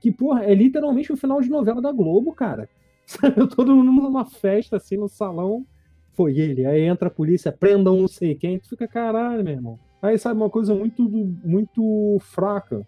que, 0.00 0.12
porra, 0.12 0.44
é 0.44 0.54
literalmente 0.54 1.12
o 1.12 1.16
final 1.16 1.40
de 1.40 1.48
novela 1.48 1.80
da 1.80 1.92
Globo, 1.92 2.32
cara. 2.32 2.68
Todo 3.56 3.74
mundo 3.74 4.02
numa 4.02 4.24
festa, 4.24 4.76
assim, 4.76 4.96
no 4.96 5.08
salão. 5.08 5.64
Foi 6.12 6.38
ele. 6.38 6.66
Aí 6.66 6.82
entra 6.82 7.08
a 7.08 7.10
polícia, 7.10 7.52
prendam 7.52 7.96
não 7.96 8.08
sei 8.08 8.34
quem. 8.34 8.58
Tu 8.58 8.70
fica, 8.70 8.88
caralho, 8.88 9.44
meu 9.44 9.52
irmão. 9.52 9.78
Aí, 10.06 10.18
sabe, 10.18 10.40
uma 10.40 10.50
coisa 10.50 10.74
muito, 10.74 11.02
muito 11.44 12.18
fraca, 12.20 12.86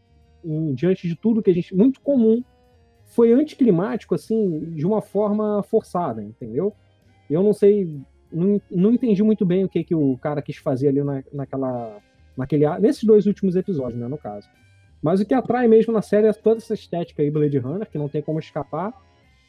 diante 0.74 1.08
de 1.08 1.16
tudo 1.16 1.42
que 1.42 1.50
a 1.50 1.54
gente. 1.54 1.74
Muito 1.74 2.00
comum. 2.00 2.42
Foi 3.06 3.32
anticlimático, 3.32 4.14
assim, 4.14 4.60
de 4.74 4.86
uma 4.86 5.00
forma 5.00 5.62
forçada, 5.62 6.22
entendeu? 6.22 6.74
Eu 7.28 7.42
não 7.42 7.52
sei. 7.52 8.00
Não, 8.30 8.60
não 8.70 8.92
entendi 8.92 9.22
muito 9.22 9.44
bem 9.44 9.64
o 9.64 9.68
que, 9.68 9.82
que 9.82 9.94
o 9.94 10.16
cara 10.18 10.42
quis 10.42 10.56
fazer 10.56 10.88
ali 10.88 11.02
na, 11.02 11.24
naquela. 11.32 11.98
Naquele, 12.36 12.68
nesses 12.78 13.02
dois 13.02 13.26
últimos 13.26 13.56
episódios, 13.56 13.98
né, 13.98 14.06
no 14.06 14.16
caso. 14.16 14.48
Mas 15.02 15.20
o 15.20 15.26
que 15.26 15.34
atrai 15.34 15.66
mesmo 15.66 15.92
na 15.92 16.02
série 16.02 16.28
é 16.28 16.32
toda 16.32 16.58
essa 16.58 16.74
estética 16.74 17.22
aí, 17.22 17.30
Blade 17.30 17.58
Runner, 17.58 17.90
que 17.90 17.98
não 17.98 18.08
tem 18.08 18.22
como 18.22 18.38
escapar, 18.38 18.92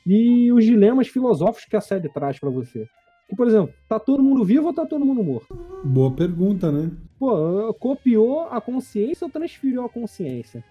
e 0.05 0.51
os 0.51 0.65
dilemas 0.65 1.07
filosóficos 1.07 1.65
que 1.65 1.75
a 1.75 1.81
série 1.81 2.09
traz 2.09 2.39
para 2.39 2.49
você. 2.49 2.87
Que, 3.29 3.35
por 3.35 3.47
exemplo, 3.47 3.71
tá 3.87 3.99
todo 3.99 4.23
mundo 4.23 4.43
vivo 4.43 4.67
ou 4.67 4.73
tá 4.73 4.87
todo 4.87 5.05
mundo 5.05 5.23
morto? 5.23 5.55
Boa 5.83 6.11
pergunta, 6.11 6.71
né? 6.71 6.89
Pô, 7.19 7.71
copiou 7.75 8.47
a 8.49 8.59
consciência 8.59 9.23
ou 9.23 9.31
transferiu 9.31 9.85
a 9.85 9.89
consciência? 9.89 10.63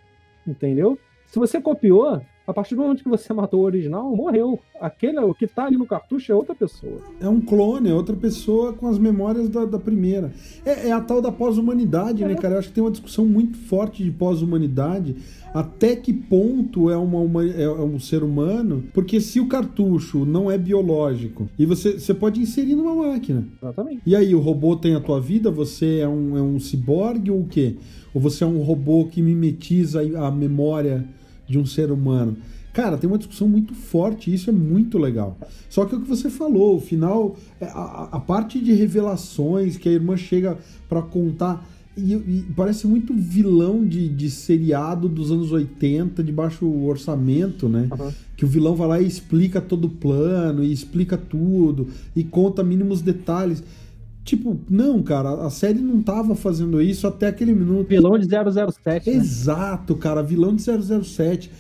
Entendeu? 0.45 0.99
Se 1.27 1.39
você 1.39 1.61
copiou, 1.61 2.21
a 2.49 2.53
partir 2.55 2.75
do 2.75 2.81
momento 2.81 3.03
que 3.03 3.11
você 3.11 3.31
matou 3.35 3.61
o 3.61 3.65
original, 3.65 4.17
morreu. 4.17 4.59
Aquele, 4.81 5.19
o 5.19 5.35
que 5.35 5.47
tá 5.47 5.67
ali 5.67 5.77
no 5.77 5.85
cartucho 5.85 6.33
é 6.33 6.35
outra 6.35 6.55
pessoa. 6.55 7.03
É 7.21 7.29
um 7.29 7.43
clone, 7.43 7.91
é 7.91 7.95
outra 7.95 8.17
pessoa 8.17 8.73
com 8.73 8.89
as 8.89 8.99
memórias 8.99 9.51
da, 9.51 9.67
da 9.67 9.79
primeira. 9.79 10.33
É, 10.65 10.89
é, 10.89 10.93
a 10.93 10.99
tal 10.99 11.21
da 11.21 11.31
pós-humanidade, 11.31 12.25
né, 12.25 12.31
é. 12.31 12.35
né, 12.35 12.41
cara? 12.41 12.55
Eu 12.55 12.59
acho 12.61 12.69
que 12.69 12.75
tem 12.75 12.83
uma 12.83 12.91
discussão 12.91 13.27
muito 13.27 13.59
forte 13.59 14.03
de 14.03 14.11
pós-humanidade. 14.11 15.17
Até 15.53 15.95
que 15.95 16.11
ponto 16.11 16.89
é, 16.89 16.97
uma, 16.97 17.19
uma, 17.19 17.47
é 17.47 17.69
um 17.69 18.01
ser 18.01 18.23
humano? 18.23 18.85
Porque 18.95 19.21
se 19.21 19.41
o 19.41 19.47
cartucho 19.47 20.25
não 20.25 20.51
é 20.51 20.57
biológico 20.57 21.51
e 21.59 21.67
você, 21.67 21.99
você 21.99 22.15
pode 22.15 22.41
inserir 22.41 22.75
numa 22.75 22.95
máquina. 22.95 23.47
Exatamente. 23.63 24.01
E 24.07 24.17
aí, 24.17 24.35
o 24.35 24.41
robô 24.41 24.75
tem 24.75 24.95
a 24.95 25.01
tua 25.01 25.21
vida? 25.21 25.51
Você 25.51 25.99
é 25.99 26.09
um, 26.09 26.35
é 26.35 26.41
um 26.41 26.59
ciborgue 26.59 27.31
ou 27.31 27.41
o 27.41 27.47
quê? 27.47 27.77
Ou 28.15 28.23
você 28.23 28.43
é 28.43 28.47
um 28.47 28.63
robô 28.63 29.05
que 29.05 29.21
mimetiza 29.21 30.01
a 30.19 30.31
memória 30.31 31.07
de 31.49 31.59
um 31.59 31.67
ser 31.67 31.91
humano. 31.91 32.37
Cara, 32.73 32.97
tem 32.97 33.09
uma 33.09 33.19
discussão 33.19 33.49
muito 33.49 33.75
forte 33.75 34.31
e 34.31 34.35
isso 34.35 34.51
é 34.51 34.53
muito 34.53 34.99
legal. 34.99 35.37
Só 35.69 35.85
que 35.85 35.95
é 35.95 35.99
o 35.99 36.01
que 36.01 36.09
você 36.09 36.31
falou, 36.31 36.77
o 36.77 36.81
final, 36.81 37.37
é, 37.61 37.65
a, 37.65 38.09
a 38.13 38.21
parte 38.21 38.61
de 38.61 38.73
revelações 38.73 39.77
que 39.77 39.89
a 39.89 39.93
irmã 39.93 40.17
chega 40.17 40.57
para 40.89 41.03
contar. 41.03 41.67
E, 41.97 42.13
e, 42.13 42.47
parece 42.55 42.87
muito 42.87 43.13
vilão 43.13 43.85
de, 43.85 44.09
de 44.09 44.31
seriado 44.31 45.09
dos 45.09 45.33
anos 45.33 45.51
80, 45.51 46.23
de 46.23 46.31
baixo 46.31 46.65
orçamento, 46.85 47.69
né? 47.69 47.89
Uhum. 47.91 48.13
Que 48.37 48.45
o 48.45 48.49
vilão 48.49 48.77
vai 48.77 48.87
lá 48.87 49.01
e 49.01 49.07
explica 49.09 49.61
todo 49.61 49.87
o 49.87 49.91
plano, 49.91 50.63
e 50.63 50.71
explica 50.71 51.17
tudo, 51.17 51.89
e 52.15 52.23
conta 52.23 52.63
mínimos 52.63 53.03
detalhes. 53.03 53.65
Tipo, 54.29 54.61
não, 54.69 55.03
cara, 55.03 55.47
a 55.47 55.49
série 55.49 55.79
não 55.79 56.03
tava 56.03 56.35
fazendo 56.35 56.83
isso 56.83 57.07
até 57.07 57.29
aquele 57.29 57.55
minuto. 57.55 57.89
Vilão 57.89 58.19
de 58.19 58.27
007. 58.27 59.09
Né? 59.09 59.17
Exato, 59.17 59.97
cara, 59.97 60.23
vilão 60.23 60.55
de 60.55 60.63
007. 60.63 61.51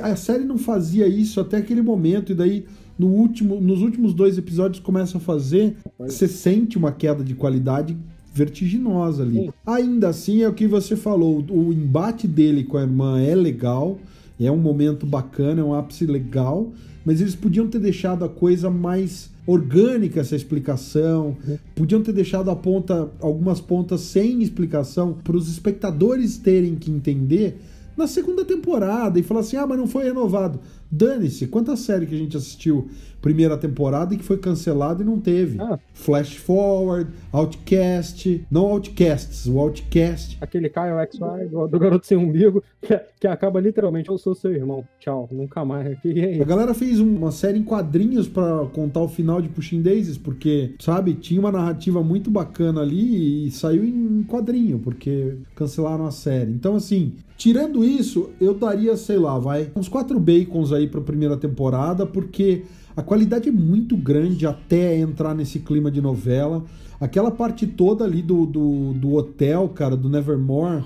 A 0.00 0.16
série 0.16 0.42
não 0.42 0.56
fazia 0.56 1.06
isso 1.06 1.38
até 1.38 1.58
aquele 1.58 1.82
momento, 1.82 2.32
e 2.32 2.34
daí 2.34 2.64
no 2.98 3.08
último, 3.08 3.60
nos 3.60 3.82
últimos 3.82 4.14
dois 4.14 4.38
episódios 4.38 4.82
começa 4.82 5.18
a 5.18 5.20
fazer. 5.20 5.76
Você 5.98 6.26
sente 6.26 6.78
uma 6.78 6.90
queda 6.92 7.22
de 7.22 7.34
qualidade 7.34 7.94
vertiginosa 8.32 9.22
ali. 9.22 9.40
Sim. 9.40 9.52
Ainda 9.66 10.08
assim, 10.08 10.40
é 10.40 10.48
o 10.48 10.54
que 10.54 10.66
você 10.66 10.96
falou, 10.96 11.44
o 11.50 11.74
embate 11.74 12.26
dele 12.26 12.64
com 12.64 12.78
a 12.78 12.82
irmã 12.82 13.20
é 13.20 13.34
legal, 13.34 13.98
é 14.40 14.50
um 14.50 14.56
momento 14.56 15.04
bacana, 15.04 15.60
é 15.60 15.64
um 15.64 15.74
ápice 15.74 16.06
legal, 16.06 16.72
mas 17.04 17.20
eles 17.20 17.34
podiam 17.34 17.68
ter 17.68 17.80
deixado 17.80 18.24
a 18.24 18.30
coisa 18.30 18.70
mais 18.70 19.28
orgânica 19.46 20.20
essa 20.20 20.36
explicação. 20.36 21.36
Podiam 21.74 22.02
ter 22.02 22.12
deixado 22.12 22.50
a 22.50 22.56
ponta, 22.56 23.10
algumas 23.20 23.60
pontas 23.60 24.00
sem 24.00 24.42
explicação 24.42 25.12
para 25.12 25.36
os 25.36 25.48
espectadores 25.48 26.38
terem 26.38 26.74
que 26.74 26.90
entender 26.90 27.58
na 27.96 28.06
segunda 28.06 28.44
temporada 28.44 29.18
e 29.18 29.22
falar 29.22 29.40
assim: 29.40 29.56
ah, 29.56 29.66
mas 29.66 29.78
não 29.78 29.86
foi 29.86 30.04
renovado. 30.04 30.60
Dane-se, 30.90 31.48
quanta 31.48 31.76
série 31.76 32.06
que 32.06 32.14
a 32.14 32.18
gente 32.18 32.36
assistiu 32.36 32.88
primeira 33.24 33.56
temporada 33.56 34.14
e 34.14 34.18
que 34.18 34.22
foi 34.22 34.36
cancelado 34.36 35.02
e 35.02 35.06
não 35.06 35.18
teve. 35.18 35.58
Ah. 35.58 35.78
Flash 35.94 36.36
Forward, 36.36 37.10
Outcast, 37.32 38.46
não 38.50 38.66
Outcasts, 38.66 39.46
o 39.46 39.58
Outcast. 39.58 40.36
Aquele 40.42 40.68
Kyle 40.68 40.98
X-Y 41.00 41.48
do, 41.68 41.78
garoto 41.78 42.06
sem 42.06 42.18
umbigo, 42.18 42.62
que, 42.82 43.00
que, 43.18 43.26
acaba 43.26 43.58
literalmente, 43.60 44.10
eu 44.10 44.18
sou 44.18 44.34
seu 44.34 44.52
irmão, 44.52 44.84
tchau, 45.00 45.26
nunca 45.32 45.64
mais. 45.64 45.96
A 46.38 46.44
galera 46.44 46.74
fez 46.74 47.00
uma 47.00 47.32
série 47.32 47.58
em 47.58 47.64
quadrinhos 47.64 48.28
para 48.28 48.66
contar 48.66 49.00
o 49.00 49.08
final 49.08 49.40
de 49.40 49.48
Pushing 49.48 49.80
Daisies, 49.80 50.18
porque, 50.18 50.74
sabe, 50.78 51.14
tinha 51.14 51.40
uma 51.40 51.50
narrativa 51.50 52.02
muito 52.02 52.30
bacana 52.30 52.82
ali 52.82 53.46
e 53.46 53.50
saiu 53.50 53.84
em 53.84 54.22
quadrinho, 54.24 54.78
porque 54.78 55.38
cancelaram 55.54 56.06
a 56.06 56.10
série. 56.10 56.52
Então, 56.52 56.76
assim, 56.76 57.14
tirando 57.36 57.84
isso, 57.84 58.30
eu 58.40 58.54
daria, 58.54 58.96
sei 58.96 59.18
lá, 59.18 59.38
vai, 59.38 59.70
uns 59.74 59.88
quatro 59.88 60.18
bacons 60.18 60.72
aí 60.72 60.86
pra 60.86 61.00
primeira 61.00 61.36
temporada, 61.36 62.06
porque 62.06 62.62
a 62.96 63.02
qualidade 63.02 63.48
é 63.48 63.52
muito 63.52 63.96
grande 63.96 64.46
até 64.46 64.98
entrar 64.98 65.34
nesse 65.34 65.58
clima 65.58 65.90
de 65.90 66.00
novela. 66.00 66.64
Aquela 67.00 67.30
parte 67.30 67.66
toda 67.66 68.04
ali 68.04 68.22
do, 68.22 68.46
do, 68.46 68.92
do 68.94 69.14
hotel, 69.14 69.68
cara, 69.68 69.96
do 69.96 70.08
Nevermore. 70.08 70.84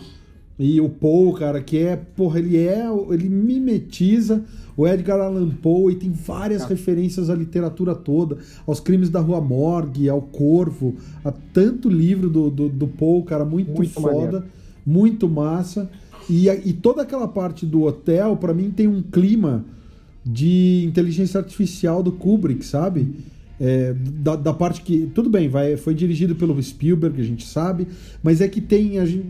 E 0.59 0.81
o 0.81 0.89
Paul, 0.89 1.35
cara, 1.35 1.63
que 1.63 1.79
é, 1.79 1.95
porra, 1.95 2.41
ele 2.41 2.57
é, 2.57 2.85
ele 3.11 3.29
mimetiza 3.29 4.43
o 4.77 4.89
Edgar 4.89 5.21
Allan 5.21 5.51
Poe 5.51 5.93
e 5.93 5.97
tem 5.97 6.11
várias 6.11 6.63
ah. 6.63 6.67
referências 6.67 7.31
à 7.31 7.35
literatura 7.35 7.95
toda, 7.95 8.39
aos 8.67 8.81
crimes 8.81 9.09
da 9.09 9.21
Rua 9.21 9.41
Morgue, 9.41 10.09
ao 10.09 10.21
Corvo, 10.21 10.97
a 11.25 11.31
tanto 11.31 11.89
livro 11.89 12.29
do, 12.29 12.51
do, 12.51 12.69
do 12.69 12.89
Poe, 12.89 13.23
cara, 13.23 13.45
muito, 13.45 13.71
muito 13.71 13.93
foda, 13.93 14.15
maneiro. 14.17 14.45
muito 14.85 15.29
massa. 15.29 15.89
E, 16.29 16.49
e 16.49 16.73
toda 16.73 17.03
aquela 17.03 17.27
parte 17.27 17.65
do 17.65 17.85
hotel, 17.85 18.37
para 18.37 18.53
mim, 18.53 18.71
tem 18.71 18.87
um 18.87 19.03
clima 19.03 19.65
de 20.25 20.85
inteligência 20.87 21.39
artificial 21.39 22.03
do 22.03 22.13
Kubrick, 22.13 22.65
sabe? 22.65 23.09
É, 23.61 23.93
da, 23.95 24.37
da, 24.37 24.55
parte 24.55 24.83
que. 24.83 25.11
Tudo 25.15 25.29
bem, 25.29 25.49
vai, 25.49 25.77
foi 25.77 25.95
dirigido 25.95 26.37
pelo 26.37 26.63
Spielberg, 26.63 27.21
a 27.21 27.25
gente 27.25 27.45
sabe, 27.47 27.89
mas 28.23 28.41
é 28.41 28.47
que 28.47 28.61
tem. 28.61 28.99
A 28.99 29.07
gente, 29.07 29.27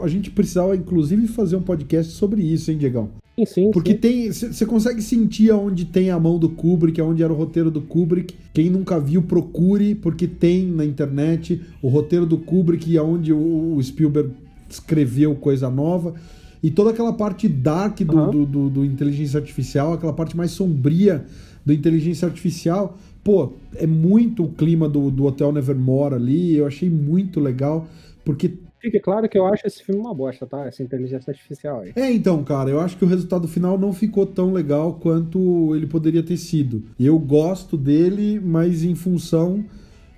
a 0.00 0.08
gente 0.08 0.30
precisava, 0.30 0.74
inclusive, 0.74 1.26
fazer 1.26 1.56
um 1.56 1.62
podcast 1.62 2.12
sobre 2.12 2.42
isso, 2.42 2.70
hein, 2.70 2.78
Diegão? 2.78 3.10
Sim, 3.36 3.46
sim. 3.46 3.70
Porque 3.70 3.92
sim. 3.92 3.98
tem. 3.98 4.32
Você 4.32 4.64
consegue 4.64 5.02
sentir 5.02 5.50
aonde 5.50 5.84
tem 5.84 6.10
a 6.10 6.18
mão 6.18 6.38
do 6.38 6.48
Kubrick, 6.48 6.98
aonde 7.00 7.22
era 7.22 7.32
o 7.32 7.36
roteiro 7.36 7.70
do 7.70 7.82
Kubrick. 7.82 8.34
Quem 8.54 8.70
nunca 8.70 8.98
viu, 8.98 9.20
procure, 9.20 9.94
porque 9.94 10.26
tem 10.26 10.66
na 10.66 10.84
internet 10.84 11.60
o 11.82 11.88
roteiro 11.88 12.24
do 12.24 12.38
Kubrick 12.38 12.90
e 12.90 12.96
aonde 12.96 13.30
o, 13.30 13.74
o 13.76 13.82
Spielberg 13.82 14.30
escreveu 14.70 15.34
coisa 15.34 15.68
nova. 15.68 16.14
E 16.62 16.70
toda 16.70 16.90
aquela 16.90 17.12
parte 17.12 17.48
dark 17.48 18.00
do, 18.00 18.16
uhum. 18.16 18.30
do, 18.30 18.46
do, 18.46 18.70
do, 18.70 18.84
inteligência 18.84 19.38
artificial, 19.38 19.92
aquela 19.92 20.12
parte 20.12 20.36
mais 20.36 20.50
sombria 20.50 21.24
do 21.64 21.72
inteligência 21.72 22.26
artificial, 22.26 22.96
pô, 23.22 23.52
é 23.74 23.86
muito 23.86 24.44
o 24.44 24.52
clima 24.52 24.88
do, 24.88 25.10
do 25.10 25.24
Hotel 25.24 25.52
Nevermore 25.52 26.14
ali. 26.14 26.56
Eu 26.56 26.66
achei 26.66 26.88
muito 26.88 27.40
legal, 27.40 27.86
porque 28.24 28.52
Fique 28.86 29.00
claro 29.00 29.28
que 29.28 29.36
eu 29.36 29.44
acho 29.46 29.66
esse 29.66 29.82
filme 29.82 30.00
uma 30.00 30.14
bosta, 30.14 30.46
tá? 30.46 30.64
Essa 30.64 30.80
inteligência 30.80 31.30
artificial 31.30 31.80
aí. 31.80 31.92
É, 31.96 32.12
então, 32.12 32.44
cara, 32.44 32.70
eu 32.70 32.78
acho 32.78 32.96
que 32.96 33.04
o 33.04 33.08
resultado 33.08 33.48
final 33.48 33.76
não 33.76 33.92
ficou 33.92 34.24
tão 34.24 34.52
legal 34.52 34.94
quanto 34.94 35.74
ele 35.74 35.86
poderia 35.88 36.22
ter 36.22 36.36
sido. 36.36 36.84
Eu 37.00 37.18
gosto 37.18 37.76
dele, 37.76 38.38
mas 38.38 38.84
em 38.84 38.94
função 38.94 39.64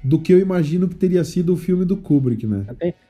do 0.04 0.18
que 0.18 0.32
eu 0.34 0.38
imagino 0.38 0.86
que 0.86 0.94
teria 0.94 1.24
sido 1.24 1.54
o 1.54 1.56
filme 1.56 1.84
do 1.84 1.96
Kubrick, 1.96 2.46
né? 2.46 2.66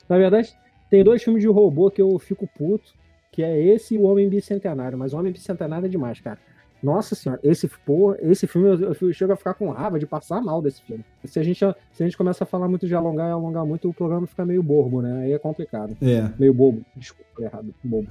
na 0.08 0.16
verdade, 0.16 0.54
tem 0.90 1.02
dois 1.02 1.22
filmes 1.22 1.42
de 1.42 1.48
robô 1.48 1.90
que 1.90 2.00
eu 2.00 2.16
fico 2.18 2.48
puto 2.56 2.92
que 3.38 3.42
é 3.44 3.56
esse 3.56 3.94
e 3.94 3.98
o 3.98 4.02
Homem 4.02 4.28
Bicentenário. 4.28 4.98
Mas 4.98 5.12
o 5.12 5.16
Homem 5.16 5.30
Bicentenário 5.30 5.86
é 5.86 5.88
demais, 5.88 6.20
cara. 6.20 6.40
Nossa 6.82 7.14
senhora, 7.14 7.40
esse, 7.44 7.68
pô, 7.86 8.16
esse 8.20 8.48
filme 8.48 8.68
eu, 8.68 8.92
eu, 9.00 9.12
chego 9.12 9.32
a 9.32 9.36
ficar 9.36 9.54
com 9.54 9.70
raiva 9.70 9.96
de 9.96 10.06
passar 10.06 10.40
mal 10.40 10.60
desse 10.60 10.82
filme. 10.82 11.04
Se 11.24 11.38
a 11.38 11.42
gente, 11.44 11.58
se 11.92 12.02
a 12.02 12.04
gente 12.04 12.16
começa 12.16 12.42
a 12.42 12.46
falar 12.46 12.66
muito 12.66 12.84
de 12.84 12.96
alongar 12.96 13.28
e 13.28 13.30
alongar 13.30 13.64
muito, 13.64 13.88
o 13.88 13.94
programa 13.94 14.26
fica 14.26 14.44
meio 14.44 14.60
bobo, 14.60 15.00
né? 15.00 15.22
Aí 15.22 15.32
é 15.32 15.38
complicado. 15.38 15.96
É. 16.02 16.28
Meio 16.36 16.52
bobo. 16.52 16.82
Desculpa, 16.96 17.40
errado. 17.40 17.72
Bobo. 17.84 18.08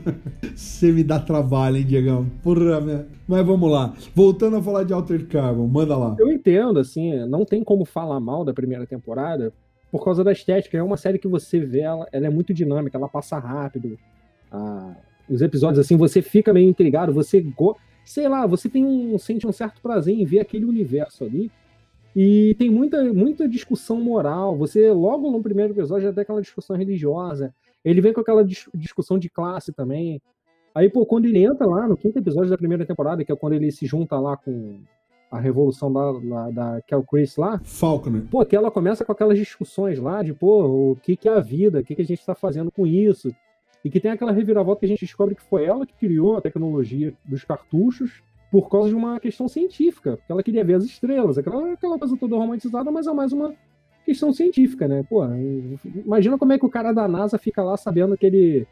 Você 0.56 0.90
me 0.90 1.04
dá 1.04 1.20
trabalho, 1.20 1.76
hein, 1.76 1.84
Diegão? 1.84 2.26
Porra, 2.42 2.80
minha... 2.80 3.06
Mas 3.28 3.46
vamos 3.46 3.70
lá. 3.70 3.92
Voltando 4.14 4.56
a 4.56 4.62
falar 4.62 4.84
de 4.84 4.94
Alter 4.94 5.26
Carbon, 5.26 5.66
manda 5.66 5.94
lá. 5.94 6.16
Eu 6.18 6.32
entendo, 6.32 6.78
assim, 6.78 7.26
não 7.26 7.44
tem 7.44 7.62
como 7.62 7.84
falar 7.84 8.20
mal 8.20 8.42
da 8.42 8.54
primeira 8.54 8.86
temporada 8.86 9.52
por 9.90 10.02
causa 10.02 10.24
da 10.24 10.32
estética. 10.32 10.78
É 10.78 10.82
uma 10.82 10.96
série 10.96 11.18
que 11.18 11.28
você 11.28 11.60
vê, 11.60 11.80
ela, 11.80 12.08
ela 12.10 12.26
é 12.26 12.30
muito 12.30 12.54
dinâmica, 12.54 12.96
ela 12.96 13.08
passa 13.08 13.38
rápido 13.38 13.98
a, 14.52 14.96
os 15.28 15.42
episódios 15.42 15.78
assim, 15.78 15.96
você 15.96 16.20
fica 16.20 16.52
meio 16.52 16.68
intrigado, 16.68 17.12
você 17.12 17.40
go, 17.40 17.76
sei 18.04 18.28
lá, 18.28 18.46
você 18.46 18.68
tem 18.68 18.84
um 18.84 19.18
sente 19.18 19.46
um 19.46 19.52
certo 19.52 19.80
prazer 19.80 20.14
em 20.14 20.24
ver 20.24 20.40
aquele 20.40 20.64
universo 20.64 21.24
ali. 21.24 21.50
E 22.14 22.54
tem 22.58 22.70
muita, 22.70 23.02
muita 23.14 23.48
discussão 23.48 23.98
moral. 23.98 24.54
Você, 24.58 24.90
logo 24.90 25.30
no 25.30 25.42
primeiro 25.42 25.72
episódio, 25.72 26.04
já 26.04 26.12
tem 26.12 26.22
aquela 26.22 26.42
discussão 26.42 26.76
religiosa. 26.76 27.54
Ele 27.82 28.02
vem 28.02 28.12
com 28.12 28.20
aquela 28.20 28.44
dis 28.44 28.68
discussão 28.74 29.18
de 29.18 29.30
classe 29.30 29.72
também. 29.72 30.20
Aí, 30.74 30.90
pô, 30.90 31.06
quando 31.06 31.24
ele 31.24 31.42
entra 31.42 31.66
lá 31.66 31.88
no 31.88 31.96
quinto 31.96 32.18
episódio 32.18 32.50
da 32.50 32.58
primeira 32.58 32.84
temporada, 32.84 33.24
que 33.24 33.32
é 33.32 33.36
quando 33.36 33.54
ele 33.54 33.72
se 33.72 33.86
junta 33.86 34.18
lá 34.20 34.36
com, 34.36 34.78
a 35.32 35.40
revolução 35.40 35.90
da, 35.90 36.12
da, 36.50 36.78
da, 36.78 36.98
o 36.98 37.02
Chris 37.02 37.38
lá. 37.38 37.58
Falconer. 37.64 38.22
Pô, 38.30 38.44
que 38.44 38.54
ela 38.54 38.70
começa 38.70 39.02
com 39.02 39.12
aquelas 39.12 39.38
discussões 39.38 39.98
lá 39.98 40.22
de, 40.22 40.34
pô, 40.34 40.90
o 40.92 40.96
que, 40.96 41.16
que 41.16 41.26
é 41.26 41.32
a 41.32 41.40
vida, 41.40 41.80
o 41.80 41.82
que, 41.82 41.94
que 41.94 42.02
a 42.02 42.04
gente 42.04 42.20
está 42.20 42.34
fazendo 42.34 42.70
com 42.70 42.86
isso. 42.86 43.34
E 43.84 43.90
que 43.90 44.00
tem 44.00 44.10
aquela 44.10 44.32
reviravolta 44.32 44.80
que 44.80 44.86
a 44.86 44.88
gente 44.88 45.04
descobre 45.04 45.34
que 45.34 45.42
foi 45.42 45.64
ela 45.64 45.86
que 45.86 45.94
criou 45.94 46.36
a 46.36 46.40
tecnologia 46.40 47.12
dos 47.24 47.44
cartuchos 47.44 48.22
por 48.50 48.68
causa 48.68 48.90
de 48.90 48.94
uma 48.94 49.18
questão 49.18 49.48
científica. 49.48 50.16
Porque 50.16 50.30
ela 50.30 50.42
queria 50.42 50.64
ver 50.64 50.74
as 50.74 50.84
estrelas, 50.84 51.38
aquela, 51.38 51.72
aquela 51.72 51.98
coisa 51.98 52.16
toda 52.16 52.36
romantizada, 52.36 52.90
mas 52.90 53.06
é 53.06 53.12
mais 53.12 53.32
uma 53.32 53.54
questão 54.04 54.32
científica, 54.32 54.86
né? 54.86 55.04
Pô, 55.08 55.24
imagina 56.04 56.38
como 56.38 56.52
é 56.52 56.58
que 56.58 56.66
o 56.66 56.70
cara 56.70 56.92
da 56.92 57.08
NASA 57.08 57.38
fica 57.38 57.62
lá 57.62 57.76
sabendo 57.76 58.16
que 58.16 58.26
ele. 58.26 58.66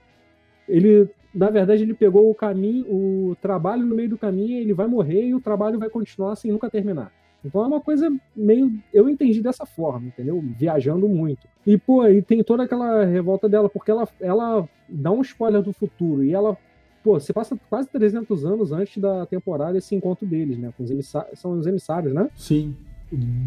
Ele, 0.69 1.09
na 1.35 1.51
verdade, 1.51 1.83
ele 1.83 1.95
pegou 1.95 2.31
o 2.31 2.35
caminho, 2.35 2.87
o 2.87 3.37
trabalho 3.41 3.85
no 3.85 3.97
meio 3.97 4.11
do 4.11 4.19
caminho, 4.19 4.61
ele 4.61 4.73
vai 4.73 4.87
morrer 4.87 5.27
e 5.27 5.35
o 5.35 5.41
trabalho 5.41 5.79
vai 5.79 5.89
continuar 5.89 6.37
sem 6.37 6.53
nunca 6.53 6.71
terminar. 6.71 7.13
Então 7.45 7.63
é 7.63 7.67
uma 7.67 7.81
coisa 7.81 8.13
meio. 8.37 8.73
Eu 8.93 9.09
entendi 9.09 9.41
dessa 9.41 9.65
forma, 9.65 10.09
entendeu? 10.09 10.43
Viajando 10.59 11.09
muito. 11.09 11.49
E, 11.67 11.79
pô, 11.79 12.07
e 12.07 12.23
tem 12.23 12.43
toda 12.43 12.65
aquela 12.65 13.05
revolta 13.05 13.49
dela, 13.49 13.69
porque 13.69 13.91
ela, 13.91 14.09
ela 14.21 14.69
dá 14.89 15.11
um 15.11 15.23
spoiler 15.23 15.63
do 15.63 15.73
futuro 15.73 16.23
e 16.23 16.33
ela. 16.33 16.57
Pô, 17.03 17.19
você 17.19 17.33
passa 17.33 17.59
quase 17.71 17.89
300 17.89 18.45
anos 18.45 18.73
antes 18.73 18.99
da 18.99 19.25
temporada 19.25 19.79
esse 19.79 19.95
encontro 19.95 20.27
deles, 20.27 20.59
né? 20.59 20.71
Com 20.77 20.85
os 20.85 20.91
emissários, 20.91 21.39
são 21.39 21.53
os 21.53 21.67
emissários, 21.67 22.13
né? 22.13 22.29
Sim. 22.37 22.77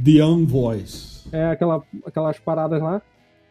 The 0.04 0.24
Envoys. 0.24 1.28
É, 1.32 1.46
aquela, 1.46 1.84
aquelas 2.06 2.40
paradas 2.40 2.82
lá. 2.82 3.02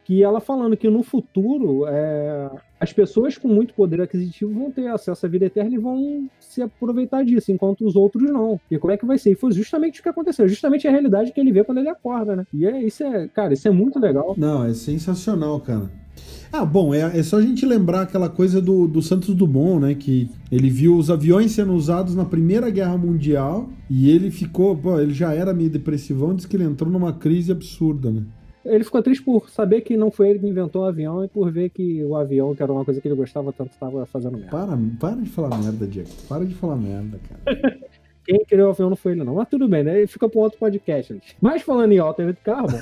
Que 0.05 0.23
ela 0.23 0.41
falando 0.41 0.77
que 0.77 0.89
no 0.89 1.03
futuro 1.03 1.87
é, 1.87 2.51
as 2.81 2.93
pessoas 2.93 3.39
com 3.39 3.47
muito 3.47 3.73
poder 3.75 4.01
aquisitivo 4.01 4.53
vão 4.53 4.71
ter 4.71 4.89
acesso 4.89 5.25
à 5.25 5.29
vida 5.29 5.47
eterna 5.47 5.75
e 5.75 5.79
vão 5.79 6.29
se 6.41 6.61
aproveitar 6.61 7.25
disso, 7.25 7.53
enquanto 7.53 7.87
os 7.87 7.95
outros 7.95 8.29
não. 8.31 8.61
E 8.69 8.79
como 8.79 8.93
é 8.93 8.97
que 8.97 9.07
vai 9.07 9.19
ser? 9.19 9.31
E 9.31 9.37
foi 9.37 9.53
justamente 9.53 10.01
o 10.01 10.03
que 10.03 10.09
aconteceu, 10.09 10.49
justamente 10.49 10.89
a 10.89 10.91
realidade 10.91 11.33
que 11.33 11.41
ele 11.41 11.53
vê 11.53 11.63
quando 11.63 11.79
ele 11.79 11.89
acorda, 11.89 12.35
né? 12.35 12.45
E 12.53 12.67
é, 12.67 12.83
isso 12.83 13.05
é, 13.05 13.29
cara, 13.29 13.55
isso 13.55 13.69
é 13.69 13.71
muito 13.71 14.01
legal. 14.01 14.35
Não, 14.37 14.65
é 14.65 14.75
sensacional, 14.75 15.61
cara. 15.61 15.89
Ah, 16.53 16.67
bom, 16.67 16.93
é, 16.93 17.19
é 17.19 17.23
só 17.23 17.39
a 17.39 17.41
gente 17.41 17.65
lembrar 17.65 18.03
aquela 18.03 18.29
coisa 18.29 18.61
do, 18.61 18.87
do 18.87 19.01
Santos 19.01 19.35
Dumont, 19.35 19.81
né? 19.81 19.95
Que 19.95 20.29
ele 20.51 20.69
viu 20.69 20.97
os 20.97 21.11
aviões 21.11 21.53
sendo 21.53 21.73
usados 21.73 22.15
na 22.15 22.27
Primeira 22.27 22.69
Guerra 22.69 22.99
Mundial 22.99 23.71
e 23.89 24.11
ele 24.11 24.31
ficou, 24.31 24.77
pô, 24.77 25.01
ele 25.01 25.15
já 25.15 25.33
era 25.33 25.55
meio 25.55 25.71
depressivão, 25.71 26.35
diz 26.35 26.45
que 26.45 26.55
ele 26.55 26.65
entrou 26.65 26.91
numa 26.91 27.13
crise 27.13 27.51
absurda, 27.51 28.11
né? 28.11 28.23
Ele 28.65 28.85
ficou 28.85 29.03
triste 29.03 29.25
por 29.25 29.51
saber 29.51 29.81
que 29.81 29.97
não 29.97 30.11
foi 30.11 30.31
ele 30.31 30.39
que 30.39 30.47
inventou 30.47 30.83
o 30.83 30.85
avião 30.85 31.25
e 31.25 31.29
por 31.29 31.51
ver 31.51 31.71
que 31.71 32.03
o 32.05 32.17
avião, 32.17 32.55
que 32.55 32.63
era 32.63 32.73
uma 32.73 32.85
coisa 32.85 33.01
que 33.01 33.09
ele 33.09 33.15
gostava 33.15 33.53
tanto, 33.53 33.73
estava 33.73 34.07
fazendo 34.07 34.39
merda. 34.39 34.51
Para, 34.51 34.79
para 35.01 35.17
de 35.17 35.29
falar 35.29 35.59
merda, 35.59 35.87
Diego. 35.87 36.09
Para 36.29 36.45
de 36.45 36.55
falar 36.55 36.77
merda, 36.77 37.19
cara. 37.29 37.79
Quem 38.25 38.45
criou 38.45 38.69
o 38.69 38.71
avião 38.71 38.89
não 38.89 38.97
foi 38.97 39.13
ele, 39.13 39.25
não. 39.25 39.35
Mas 39.35 39.49
tudo 39.49 39.67
bem, 39.67 39.83
né? 39.83 39.99
Ele 39.99 40.07
fica 40.07 40.29
para 40.29 40.39
um 40.39 40.43
outro 40.43 40.59
podcast. 40.59 41.21
Mas 41.41 41.63
falando 41.63 41.91
em 41.91 41.99
Altered 41.99 42.39
Carbon. 42.43 42.79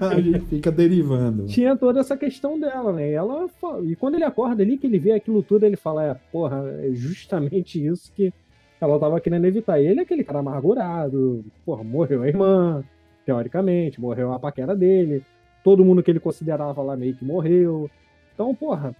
a 0.00 0.16
gente 0.20 0.40
fica 0.46 0.72
derivando. 0.72 1.46
Tinha 1.46 1.76
toda 1.76 2.00
essa 2.00 2.16
questão 2.16 2.58
dela, 2.58 2.92
né? 2.92 3.10
E, 3.10 3.12
ela 3.12 3.46
e 3.84 3.94
quando 3.94 4.14
ele 4.14 4.24
acorda 4.24 4.62
ali, 4.62 4.78
que 4.78 4.86
ele 4.86 4.98
vê 4.98 5.12
aquilo 5.12 5.42
tudo, 5.42 5.66
ele 5.66 5.76
fala: 5.76 6.04
é, 6.06 6.16
porra, 6.32 6.64
é 6.82 6.90
justamente 6.92 7.84
isso 7.84 8.10
que 8.14 8.32
ela 8.80 8.98
tava 8.98 9.20
querendo 9.20 9.44
evitar. 9.44 9.78
E 9.78 9.86
ele 9.86 10.00
é 10.00 10.02
aquele 10.02 10.24
cara 10.24 10.38
amargurado, 10.38 11.44
porra, 11.64 11.84
morreu 11.84 12.22
a 12.22 12.28
irmã, 12.28 12.82
teoricamente, 13.30 14.00
morreu 14.00 14.32
a 14.32 14.40
paquera 14.40 14.74
dele. 14.74 15.22
Todo 15.62 15.84
mundo 15.84 16.02
que 16.02 16.10
ele 16.10 16.18
considerava 16.18 16.82
lá 16.82 16.96
meio 16.96 17.14
que 17.14 17.24
morreu. 17.24 17.88
Então, 18.34 18.52
porra, 18.52 18.94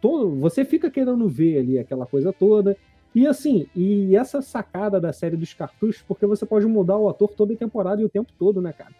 todo, 0.00 0.34
você 0.36 0.64
fica 0.64 0.90
querendo 0.90 1.28
ver 1.28 1.58
ali 1.58 1.78
aquela 1.78 2.06
coisa 2.06 2.32
toda. 2.32 2.74
E 3.14 3.26
assim, 3.26 3.66
e 3.76 4.16
essa 4.16 4.40
sacada 4.40 4.98
da 4.98 5.12
série 5.12 5.36
dos 5.36 5.52
cartuchos, 5.52 6.02
porque 6.08 6.24
você 6.24 6.46
pode 6.46 6.64
mudar 6.66 6.96
o 6.96 7.08
ator 7.08 7.28
toda 7.36 7.52
a 7.52 7.56
temporada 7.56 8.00
e 8.00 8.04
o 8.04 8.08
tempo 8.08 8.32
todo, 8.38 8.62
né, 8.62 8.72
cara? 8.72 8.92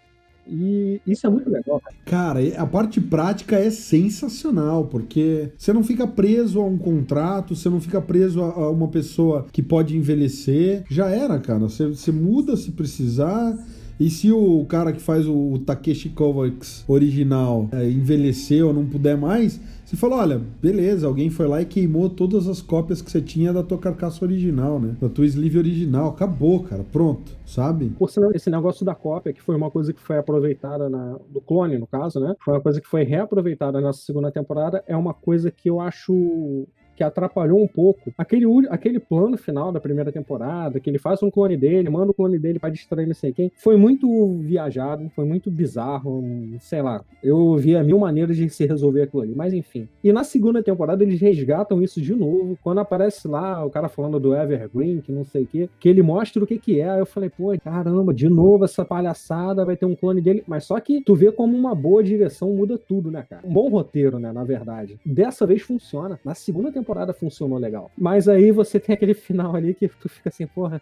E 0.46 1.00
isso 1.06 1.26
é 1.26 1.30
muito 1.30 1.50
legal. 1.50 1.82
Cara, 2.04 2.38
a 2.56 2.66
parte 2.66 3.00
prática 3.00 3.56
é 3.56 3.70
sensacional, 3.70 4.84
porque 4.84 5.50
você 5.56 5.72
não 5.72 5.82
fica 5.82 6.06
preso 6.06 6.60
a 6.60 6.64
um 6.64 6.78
contrato, 6.78 7.56
você 7.56 7.68
não 7.68 7.80
fica 7.80 8.00
preso 8.00 8.42
a 8.42 8.70
uma 8.70 8.88
pessoa 8.88 9.46
que 9.50 9.62
pode 9.62 9.96
envelhecer. 9.96 10.84
Já 10.88 11.08
era, 11.08 11.38
cara. 11.38 11.60
Você, 11.60 11.88
você 11.88 12.12
muda 12.12 12.56
se 12.56 12.70
precisar. 12.72 13.56
E 13.98 14.10
se 14.10 14.30
o 14.30 14.64
cara 14.66 14.92
que 14.92 15.00
faz 15.00 15.26
o 15.26 15.58
Takeshi 15.64 16.10
Kovacs 16.10 16.84
original 16.86 17.68
é, 17.72 17.88
envelhecer 17.88 18.64
ou 18.64 18.72
não 18.72 18.84
puder 18.84 19.16
mais, 19.16 19.58
você 19.86 19.96
fala, 19.96 20.16
olha, 20.16 20.40
beleza, 20.60 21.06
alguém 21.06 21.30
foi 21.30 21.46
lá 21.46 21.62
e 21.62 21.64
queimou 21.64 22.10
todas 22.10 22.48
as 22.48 22.60
cópias 22.60 23.00
que 23.00 23.08
você 23.08 23.22
tinha 23.22 23.52
da 23.52 23.62
tua 23.62 23.78
carcaça 23.78 24.24
original, 24.24 24.80
né? 24.80 24.96
Da 25.00 25.08
tua 25.08 25.24
sleeve 25.24 25.58
original. 25.58 26.08
Acabou, 26.08 26.64
cara. 26.64 26.84
Pronto, 26.92 27.36
sabe? 27.46 27.90
Por 27.98 28.10
sinal, 28.10 28.32
esse 28.34 28.50
negócio 28.50 28.84
da 28.84 28.96
cópia, 28.96 29.32
que 29.32 29.40
foi 29.40 29.54
uma 29.54 29.70
coisa 29.70 29.92
que 29.92 30.00
foi 30.00 30.18
aproveitada 30.18 30.90
na, 30.90 31.16
do 31.30 31.40
clone, 31.40 31.78
no 31.78 31.86
caso, 31.86 32.18
né? 32.18 32.34
Foi 32.44 32.54
uma 32.54 32.60
coisa 32.60 32.80
que 32.80 32.88
foi 32.88 33.04
reaproveitada 33.04 33.80
nessa 33.80 34.00
segunda 34.00 34.30
temporada. 34.30 34.82
É 34.88 34.96
uma 34.96 35.14
coisa 35.14 35.52
que 35.52 35.70
eu 35.70 35.80
acho 35.80 36.66
que 36.96 37.04
atrapalhou 37.04 37.62
um 37.62 37.68
pouco 37.68 38.12
aquele, 38.16 38.46
aquele 38.68 38.98
plano 38.98 39.36
final 39.36 39.70
da 39.70 39.80
primeira 39.80 40.10
temporada, 40.10 40.80
que 40.80 40.88
ele 40.90 40.98
faz 40.98 41.22
um 41.22 41.30
clone 41.30 41.56
dele, 41.56 41.90
manda 41.90 42.10
o 42.10 42.14
clone 42.14 42.38
dele 42.38 42.58
para 42.58 42.70
distrair 42.70 43.06
não 43.06 43.14
sei 43.14 43.32
quem. 43.32 43.52
Foi 43.56 43.76
muito 43.76 44.38
viajado, 44.38 45.08
foi 45.10 45.24
muito 45.24 45.50
bizarro, 45.50 46.24
sei 46.60 46.82
lá. 46.82 47.04
Eu 47.22 47.56
via 47.56 47.82
mil 47.84 47.98
maneiras 47.98 48.36
de 48.36 48.48
se 48.48 48.66
resolver 48.66 49.02
aquilo 49.02 49.22
ali, 49.22 49.34
mas 49.34 49.52
enfim. 49.52 49.88
E 50.02 50.12
na 50.12 50.24
segunda 50.24 50.62
temporada 50.62 51.04
eles 51.04 51.20
resgatam 51.20 51.82
isso 51.82 52.00
de 52.00 52.14
novo, 52.14 52.58
quando 52.62 52.78
aparece 52.78 53.28
lá 53.28 53.64
o 53.64 53.70
cara 53.70 53.88
falando 53.88 54.18
do 54.18 54.34
Evergreen, 54.34 55.00
que 55.00 55.12
não 55.12 55.24
sei 55.24 55.42
o 55.42 55.46
que, 55.46 55.70
que 55.78 55.88
ele 55.88 56.02
mostra 56.02 56.42
o 56.42 56.46
que 56.46 56.58
que 56.58 56.80
é. 56.80 56.88
Aí 56.88 56.98
eu 56.98 57.06
falei, 57.06 57.28
pô, 57.28 57.56
caramba, 57.62 58.14
de 58.14 58.28
novo 58.28 58.64
essa 58.64 58.84
palhaçada, 58.84 59.64
vai 59.64 59.76
ter 59.76 59.86
um 59.86 59.94
clone 59.94 60.20
dele. 60.20 60.42
Mas 60.46 60.64
só 60.64 60.80
que 60.80 61.02
tu 61.02 61.14
vê 61.14 61.30
como 61.30 61.56
uma 61.56 61.74
boa 61.74 62.02
direção 62.02 62.50
muda 62.50 62.78
tudo, 62.78 63.10
né, 63.10 63.24
cara? 63.28 63.46
Um 63.46 63.52
bom 63.52 63.68
roteiro, 63.68 64.18
né, 64.18 64.32
na 64.32 64.44
verdade. 64.44 64.98
Dessa 65.04 65.46
vez 65.46 65.62
funciona. 65.62 66.18
Na 66.24 66.34
segunda 66.34 66.72
temporada 66.72 66.85
temporada 66.86 67.12
funcionou 67.12 67.58
legal. 67.58 67.90
Mas 67.98 68.28
aí 68.28 68.52
você 68.52 68.78
tem 68.78 68.94
aquele 68.94 69.14
final 69.14 69.56
ali 69.56 69.74
que 69.74 69.88
tu 69.88 70.08
fica 70.08 70.28
assim, 70.28 70.46
porra, 70.46 70.80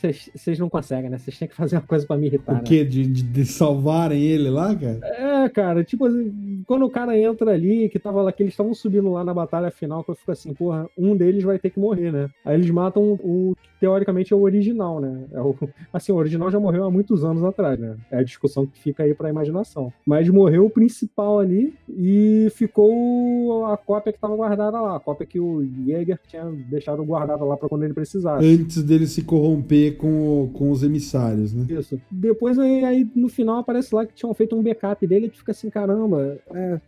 vocês 0.00 0.58
não 0.58 0.68
conseguem, 0.68 1.10
né? 1.10 1.18
Vocês 1.18 1.38
têm 1.38 1.48
que 1.48 1.54
fazer 1.54 1.76
uma 1.76 1.82
coisa 1.82 2.06
para 2.06 2.16
me 2.16 2.26
irritar. 2.26 2.52
O 2.52 2.56
né? 2.56 2.62
quê? 2.64 2.84
De, 2.84 3.06
de, 3.06 3.22
de, 3.22 3.44
salvarem 3.46 4.22
ele 4.22 4.50
lá, 4.50 4.74
cara? 4.74 5.00
É, 5.02 5.48
cara, 5.48 5.84
tipo 5.84 6.06
assim, 6.06 6.62
quando 6.66 6.84
o 6.84 6.90
cara 6.90 7.18
entra 7.18 7.52
ali, 7.52 7.88
que 7.88 7.98
tava 7.98 8.22
lá, 8.22 8.32
que 8.32 8.42
eles 8.42 8.52
estavam 8.52 8.74
subindo 8.74 9.10
lá 9.10 9.24
na 9.24 9.32
batalha 9.32 9.70
final, 9.70 10.04
que 10.04 10.10
eu 10.10 10.14
fico 10.14 10.32
assim, 10.32 10.52
porra, 10.52 10.88
um 10.96 11.16
deles 11.16 11.42
vai 11.42 11.58
ter 11.58 11.70
que 11.70 11.80
morrer, 11.80 12.12
né? 12.12 12.28
Aí 12.44 12.54
eles 12.54 12.70
matam 12.70 13.12
o 13.22 13.54
que 13.62 13.68
teoricamente 13.80 14.32
é 14.32 14.36
o 14.36 14.42
original, 14.42 15.00
né? 15.00 15.24
É 15.32 15.40
o, 15.40 15.54
assim, 15.92 16.12
o 16.12 16.16
original 16.16 16.50
já 16.50 16.60
morreu 16.60 16.84
há 16.84 16.90
muitos 16.90 17.24
anos 17.24 17.42
atrás, 17.44 17.78
né? 17.78 17.96
É 18.10 18.18
a 18.18 18.22
discussão 18.22 18.66
que 18.66 18.78
fica 18.78 19.02
aí 19.02 19.14
pra 19.14 19.30
imaginação. 19.30 19.92
Mas 20.04 20.28
morreu 20.28 20.66
o 20.66 20.70
principal 20.70 21.38
ali 21.38 21.74
e 21.88 22.48
ficou 22.54 23.66
a 23.66 23.76
cópia 23.76 24.12
que 24.12 24.18
tava 24.18 24.36
guardada 24.36 24.80
lá, 24.80 24.96
a 24.96 25.00
cópia 25.00 25.26
que 25.26 25.40
o 25.40 25.64
Jäger 25.86 26.18
tinha 26.26 26.44
deixado 26.68 27.04
guardada 27.04 27.44
lá 27.44 27.56
pra 27.56 27.68
quando 27.68 27.84
ele 27.84 27.94
precisasse. 27.94 28.44
Antes 28.44 28.82
dele 28.82 29.06
se 29.06 29.22
corromper 29.22 29.85
com, 29.92 30.50
com 30.52 30.70
os 30.70 30.82
emissários, 30.82 31.52
né? 31.52 31.66
Isso. 31.68 32.00
Depois 32.10 32.58
aí, 32.58 32.84
aí, 32.84 33.08
no 33.14 33.28
final 33.28 33.58
aparece 33.58 33.94
lá 33.94 34.06
que 34.06 34.14
tinham 34.14 34.32
feito 34.34 34.56
um 34.56 34.62
backup 34.62 35.06
dele 35.06 35.26
e 35.26 35.30
tu 35.30 35.38
fica 35.38 35.52
assim, 35.52 35.70
caramba, 35.70 36.38
é, 36.54 36.80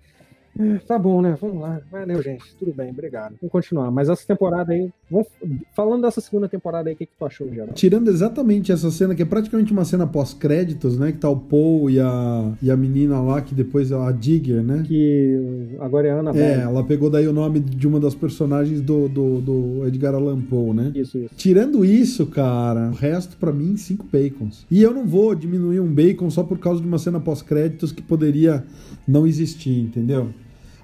Tá 0.87 0.99
bom, 0.99 1.23
né? 1.23 1.37
Vamos 1.40 1.61
lá. 1.61 1.81
Valeu, 1.90 2.23
gente. 2.23 2.55
Tudo 2.59 2.73
bem, 2.73 2.90
obrigado. 2.90 3.37
Vamos 3.40 3.53
continuar. 3.53 3.90
Mas 3.90 4.09
essa 4.09 4.27
temporada 4.27 4.73
aí. 4.73 4.90
Vamos... 5.11 5.29
Falando 5.75 6.03
dessa 6.03 6.21
segunda 6.21 6.49
temporada 6.49 6.88
aí, 6.88 6.94
o 6.94 6.99
que, 6.99 7.07
que 7.07 7.12
tu 7.16 7.25
achou, 7.25 7.49
geral? 7.49 7.73
Tirando 7.75 8.09
exatamente 8.09 8.73
essa 8.73 8.90
cena, 8.90 9.14
que 9.14 9.23
é 9.23 9.25
praticamente 9.25 9.73
uma 9.73 9.85
cena 9.85 10.07
pós-créditos, 10.07 10.99
né? 10.99 11.12
Que 11.12 11.18
tá 11.18 11.29
o 11.29 11.37
Paul 11.37 11.88
e 11.90 12.01
a, 12.01 12.53
e 12.61 12.71
a 12.71 12.77
menina 12.77 13.21
lá, 13.21 13.40
que 13.40 13.55
depois 13.55 13.90
é 13.90 13.97
a 13.97 14.11
Digger, 14.11 14.62
né? 14.62 14.85
Que 14.87 15.77
agora 15.81 16.09
é 16.09 16.11
a 16.11 16.16
Ana 16.16 16.37
É, 16.37 16.61
ela 16.62 16.83
pegou 16.83 17.09
daí 17.09 17.27
o 17.29 17.33
nome 17.33 17.61
de 17.61 17.87
uma 17.87 18.01
das 18.01 18.14
personagens 18.14 18.81
do, 18.81 19.09
do, 19.09 19.40
do 19.40 19.87
Edgar 19.87 20.14
Allan 20.14 20.40
Poe, 20.40 20.75
né? 20.75 20.92
Isso, 20.94 21.18
isso. 21.18 21.35
Tirando 21.37 21.85
isso, 21.85 22.27
cara, 22.27 22.90
o 22.90 22.94
resto 22.94 23.37
para 23.37 23.53
mim, 23.53 23.77
cinco 23.77 24.07
bacons. 24.11 24.66
E 24.71 24.83
eu 24.83 24.92
não 24.92 25.07
vou 25.07 25.35
diminuir 25.35 25.81
um 25.81 25.92
bacon 25.92 26.29
só 26.31 26.42
por 26.42 26.59
causa 26.59 26.81
de 26.81 26.87
uma 26.87 26.99
cena 26.99 27.21
pós-créditos 27.21 27.92
que 27.92 28.03
poderia 28.03 28.64
não 29.07 29.27
existir, 29.27 29.79
entendeu? 29.81 30.29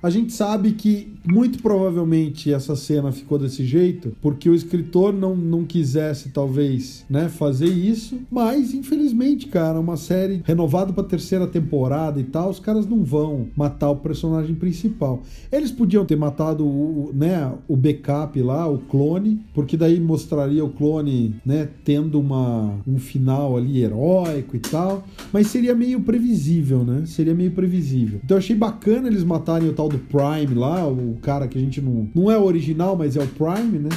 A 0.04 0.10
gente 0.10 0.34
sabe 0.34 0.72
que 0.72 1.14
muito 1.26 1.62
provavelmente 1.62 2.52
essa 2.52 2.76
cena 2.76 3.10
ficou 3.10 3.38
desse 3.38 3.64
jeito 3.64 4.14
porque 4.20 4.50
o 4.50 4.54
escritor 4.54 5.14
não, 5.14 5.34
não 5.34 5.64
quisesse, 5.64 6.28
talvez, 6.28 7.06
né, 7.08 7.30
fazer 7.30 7.70
isso. 7.70 8.20
Mas, 8.30 8.74
infelizmente, 8.74 9.46
cara, 9.46 9.80
uma 9.80 9.96
série 9.96 10.42
renovada 10.44 10.92
pra 10.92 11.02
terceira 11.02 11.46
temporada 11.46 12.20
e 12.20 12.24
tal, 12.24 12.50
os 12.50 12.60
caras 12.60 12.86
não 12.86 13.02
vão 13.02 13.46
matar 13.56 13.88
o 13.88 13.96
personagem 13.96 14.54
principal. 14.54 15.22
Eles 15.50 15.72
podiam 15.72 16.04
ter 16.04 16.16
matado 16.16 16.66
o, 16.66 17.10
né, 17.14 17.50
o 17.66 17.74
backup 17.74 18.38
lá, 18.42 18.68
o 18.68 18.80
clone, 18.80 19.40
porque 19.54 19.74
daí 19.74 19.98
mostraria 19.98 20.62
o 20.62 20.68
clone, 20.68 21.34
né, 21.46 21.66
tendo 21.82 22.20
uma, 22.20 22.74
um 22.86 22.98
final 22.98 23.56
ali 23.56 23.82
heróico 23.82 24.54
e 24.54 24.60
tal. 24.60 25.02
Mas 25.32 25.46
seria 25.46 25.74
meio 25.74 26.02
previsível, 26.02 26.84
né? 26.84 27.04
Seria 27.06 27.34
meio 27.34 27.52
previsível. 27.52 28.20
Então 28.22 28.36
achei 28.36 28.54
bacana 28.54 29.08
eles 29.08 29.24
matarem 29.24 29.66
o 29.66 29.72
tal 29.72 29.93
do 29.94 29.98
Prime 29.98 30.54
lá, 30.54 30.87
o 30.87 31.18
cara 31.22 31.46
que 31.46 31.57
a 31.57 31.61
gente 31.61 31.80
não. 31.80 32.09
Não 32.14 32.30
é 32.30 32.37
o 32.37 32.42
original, 32.42 32.96
mas 32.96 33.16
é 33.16 33.22
o 33.22 33.26
Prime, 33.26 33.78
né? 33.78 33.90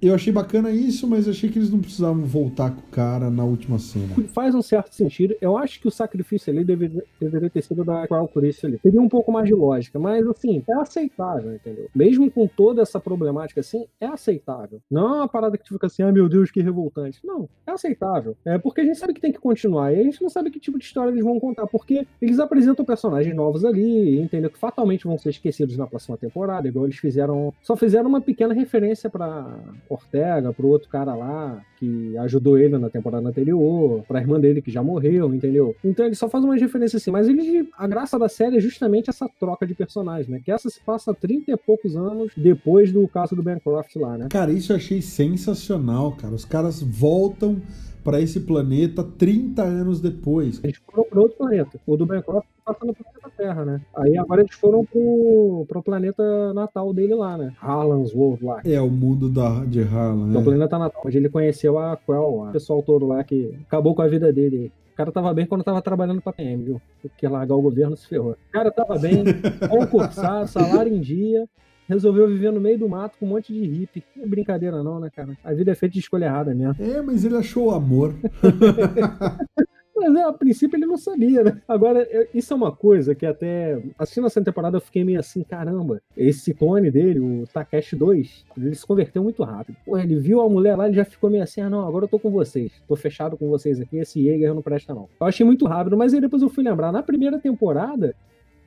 Eu 0.00 0.14
achei 0.14 0.32
bacana 0.32 0.70
isso, 0.70 1.08
mas 1.08 1.28
achei 1.28 1.50
que 1.50 1.58
eles 1.58 1.70
não 1.70 1.80
precisavam 1.80 2.24
voltar 2.24 2.70
com 2.70 2.80
o 2.80 2.90
cara 2.90 3.28
na 3.30 3.44
última 3.44 3.80
cena. 3.80 4.14
Faz 4.28 4.54
um 4.54 4.62
certo 4.62 4.94
sentido. 4.94 5.34
Eu 5.40 5.58
acho 5.58 5.80
que 5.80 5.88
o 5.88 5.90
sacrifício 5.90 6.52
ali 6.52 6.64
deveria, 6.64 7.02
deveria 7.20 7.50
ter 7.50 7.62
sido 7.62 7.84
da 7.84 8.06
Qual 8.06 8.28
Curice 8.28 8.64
ali. 8.64 8.78
Teria 8.78 9.00
um 9.00 9.08
pouco 9.08 9.32
mais 9.32 9.46
de 9.48 9.54
lógica, 9.54 9.98
mas 9.98 10.24
assim, 10.28 10.62
é 10.68 10.74
aceitável, 10.74 11.52
entendeu? 11.52 11.88
Mesmo 11.92 12.30
com 12.30 12.46
toda 12.46 12.80
essa 12.80 13.00
problemática 13.00 13.60
assim, 13.60 13.86
é 14.00 14.06
aceitável. 14.06 14.80
Não 14.88 15.14
é 15.14 15.16
uma 15.18 15.28
parada 15.28 15.58
que 15.58 15.64
tu 15.64 15.74
fica 15.74 15.88
assim, 15.88 16.04
ah 16.04 16.12
meu 16.12 16.28
Deus, 16.28 16.50
que 16.52 16.62
revoltante. 16.62 17.18
Não, 17.24 17.48
é 17.66 17.72
aceitável. 17.72 18.36
É 18.44 18.56
porque 18.56 18.82
a 18.82 18.84
gente 18.84 18.98
sabe 18.98 19.14
que 19.14 19.20
tem 19.20 19.32
que 19.32 19.40
continuar. 19.40 19.92
E 19.92 20.00
a 20.00 20.04
gente 20.04 20.22
não 20.22 20.28
sabe 20.28 20.50
que 20.50 20.60
tipo 20.60 20.78
de 20.78 20.84
história 20.84 21.10
eles 21.10 21.24
vão 21.24 21.40
contar. 21.40 21.66
Porque 21.66 22.06
eles 22.22 22.38
apresentam 22.38 22.84
personagens 22.84 23.34
novos 23.34 23.64
ali, 23.64 24.20
entendeu? 24.20 24.48
Que 24.48 24.58
fatalmente 24.58 25.04
vão 25.04 25.18
ser 25.18 25.30
esquecidos 25.30 25.76
na 25.76 25.88
próxima 25.88 26.16
temporada, 26.16 26.68
igual 26.68 26.84
eles 26.84 26.98
fizeram. 26.98 27.52
Só 27.62 27.76
fizeram 27.76 28.08
uma 28.08 28.20
pequena 28.20 28.54
referência 28.54 29.10
para 29.10 29.58
Ortega, 29.88 30.52
pro 30.52 30.68
outro 30.68 30.88
cara 30.88 31.14
lá, 31.14 31.62
que 31.78 32.16
ajudou 32.18 32.58
ele 32.58 32.76
na 32.78 32.90
temporada 32.90 33.28
anterior, 33.28 34.02
pra 34.06 34.20
irmã 34.20 34.38
dele 34.40 34.60
que 34.60 34.70
já 34.70 34.82
morreu, 34.82 35.32
entendeu? 35.34 35.74
Então 35.84 36.06
ele 36.06 36.14
só 36.14 36.28
faz 36.28 36.44
uma 36.44 36.56
referência 36.56 36.96
assim, 36.96 37.10
mas 37.10 37.28
ele, 37.28 37.68
a 37.76 37.86
graça 37.86 38.18
da 38.18 38.28
série 38.28 38.56
é 38.56 38.60
justamente 38.60 39.10
essa 39.10 39.28
troca 39.38 39.66
de 39.66 39.74
personagens, 39.74 40.28
né? 40.28 40.40
Que 40.44 40.50
essa 40.50 40.68
se 40.68 40.80
passa 40.80 41.14
30 41.14 41.52
e 41.52 41.56
poucos 41.56 41.96
anos 41.96 42.32
depois 42.36 42.92
do 42.92 43.06
caso 43.08 43.36
do 43.36 43.42
Bancroft 43.42 43.94
lá, 43.96 44.18
né? 44.18 44.26
Cara, 44.30 44.52
isso 44.52 44.72
eu 44.72 44.76
achei 44.76 45.00
sensacional, 45.00 46.12
cara. 46.12 46.34
Os 46.34 46.44
caras 46.44 46.82
voltam 46.82 47.60
para 48.08 48.22
esse 48.22 48.40
planeta 48.40 49.04
30 49.04 49.62
anos 49.62 50.00
depois. 50.00 50.64
Eles 50.64 50.78
foram 50.78 51.04
para 51.04 51.20
outro 51.20 51.36
planeta. 51.36 51.78
O 51.86 51.94
do 51.94 52.06
Bancroft 52.06 52.46
passa 52.64 52.86
no 52.86 52.94
planeta 52.94 53.18
Terra, 53.36 53.64
né? 53.66 53.80
Aí 53.94 54.16
agora 54.16 54.40
eles 54.40 54.54
foram 54.54 54.82
pro, 54.82 55.66
pro 55.68 55.82
planeta 55.82 56.54
natal 56.54 56.94
dele 56.94 57.14
lá, 57.14 57.36
né? 57.36 57.52
Harlan's 57.60 58.14
World 58.14 58.42
lá. 58.42 58.62
É, 58.64 58.80
o 58.80 58.88
mundo 58.88 59.28
da, 59.28 59.62
de 59.66 59.82
Harlan. 59.82 60.34
É 60.34 60.38
o 60.38 60.42
planeta 60.42 60.78
natal, 60.78 61.02
onde 61.04 61.18
ele 61.18 61.28
conheceu 61.28 61.78
a 61.78 61.98
Quell, 61.98 62.48
o 62.48 62.50
pessoal 62.50 62.82
todo 62.82 63.06
lá 63.06 63.22
que 63.22 63.54
acabou 63.66 63.94
com 63.94 64.00
a 64.00 64.08
vida 64.08 64.32
dele. 64.32 64.72
O 64.94 64.96
cara 64.96 65.12
tava 65.12 65.34
bem 65.34 65.44
quando 65.44 65.62
tava 65.62 65.82
trabalhando 65.82 66.22
pra 66.22 66.32
PM, 66.32 66.64
viu? 66.64 66.82
Porque 67.02 67.28
largar 67.28 67.56
o 67.56 67.62
governo 67.62 67.94
se 67.94 68.08
ferrou. 68.08 68.32
O 68.32 68.52
cara 68.52 68.70
tava 68.70 68.98
bem, 68.98 69.22
concursado, 69.68 70.48
salário 70.48 70.92
em 70.92 71.00
dia, 71.00 71.46
resolveu 71.88 72.28
viver 72.28 72.52
no 72.52 72.60
meio 72.60 72.78
do 72.78 72.88
mato 72.88 73.18
com 73.18 73.26
um 73.26 73.30
monte 73.30 73.52
de 73.52 73.66
hippie. 73.66 74.04
Não 74.14 74.24
é 74.24 74.26
brincadeira 74.26 74.82
não, 74.82 75.00
né, 75.00 75.10
cara? 75.14 75.36
A 75.42 75.52
vida 75.52 75.72
é 75.72 75.74
feita 75.74 75.94
de 75.94 76.00
escolha 76.00 76.26
errada 76.26 76.54
mesmo. 76.54 76.76
É, 76.84 77.00
mas 77.00 77.24
ele 77.24 77.36
achou 77.36 77.68
o 77.68 77.70
amor. 77.70 78.14
Mas 79.98 80.14
é, 80.14 80.22
a 80.22 80.32
princípio 80.32 80.76
ele 80.76 80.86
não 80.86 80.96
sabia, 80.96 81.42
né? 81.42 81.60
Agora, 81.66 82.06
isso 82.32 82.52
é 82.52 82.56
uma 82.56 82.70
coisa 82.70 83.16
que 83.16 83.26
até 83.26 83.82
assistindo 83.98 84.28
essa 84.28 84.40
temporada 84.40 84.76
eu 84.76 84.80
fiquei 84.80 85.02
meio 85.02 85.18
assim, 85.18 85.42
caramba, 85.42 86.00
esse 86.16 86.54
clone 86.54 86.88
dele, 86.88 87.18
o 87.18 87.44
Takeshi 87.52 87.96
2, 87.96 88.44
ele 88.56 88.74
se 88.76 88.86
converteu 88.86 89.24
muito 89.24 89.42
rápido. 89.42 89.76
Pô, 89.84 89.98
ele 89.98 90.14
viu 90.16 90.40
a 90.40 90.48
mulher 90.48 90.76
lá, 90.76 90.86
ele 90.86 90.94
já 90.94 91.04
ficou 91.04 91.28
meio 91.28 91.42
assim, 91.42 91.60
ah 91.60 91.68
não, 91.68 91.84
agora 91.84 92.04
eu 92.04 92.08
tô 92.08 92.18
com 92.18 92.30
vocês, 92.30 92.70
tô 92.86 92.94
fechado 92.94 93.36
com 93.36 93.48
vocês 93.48 93.80
aqui, 93.80 93.98
esse 93.98 94.22
Jäger 94.22 94.54
não 94.54 94.62
presta 94.62 94.94
não. 94.94 95.08
Eu 95.20 95.26
achei 95.26 95.44
muito 95.44 95.66
rápido, 95.66 95.96
mas 95.96 96.14
aí 96.14 96.20
depois 96.20 96.42
eu 96.42 96.48
fui 96.48 96.62
lembrar, 96.62 96.92
na 96.92 97.02
primeira 97.02 97.38
temporada, 97.38 98.14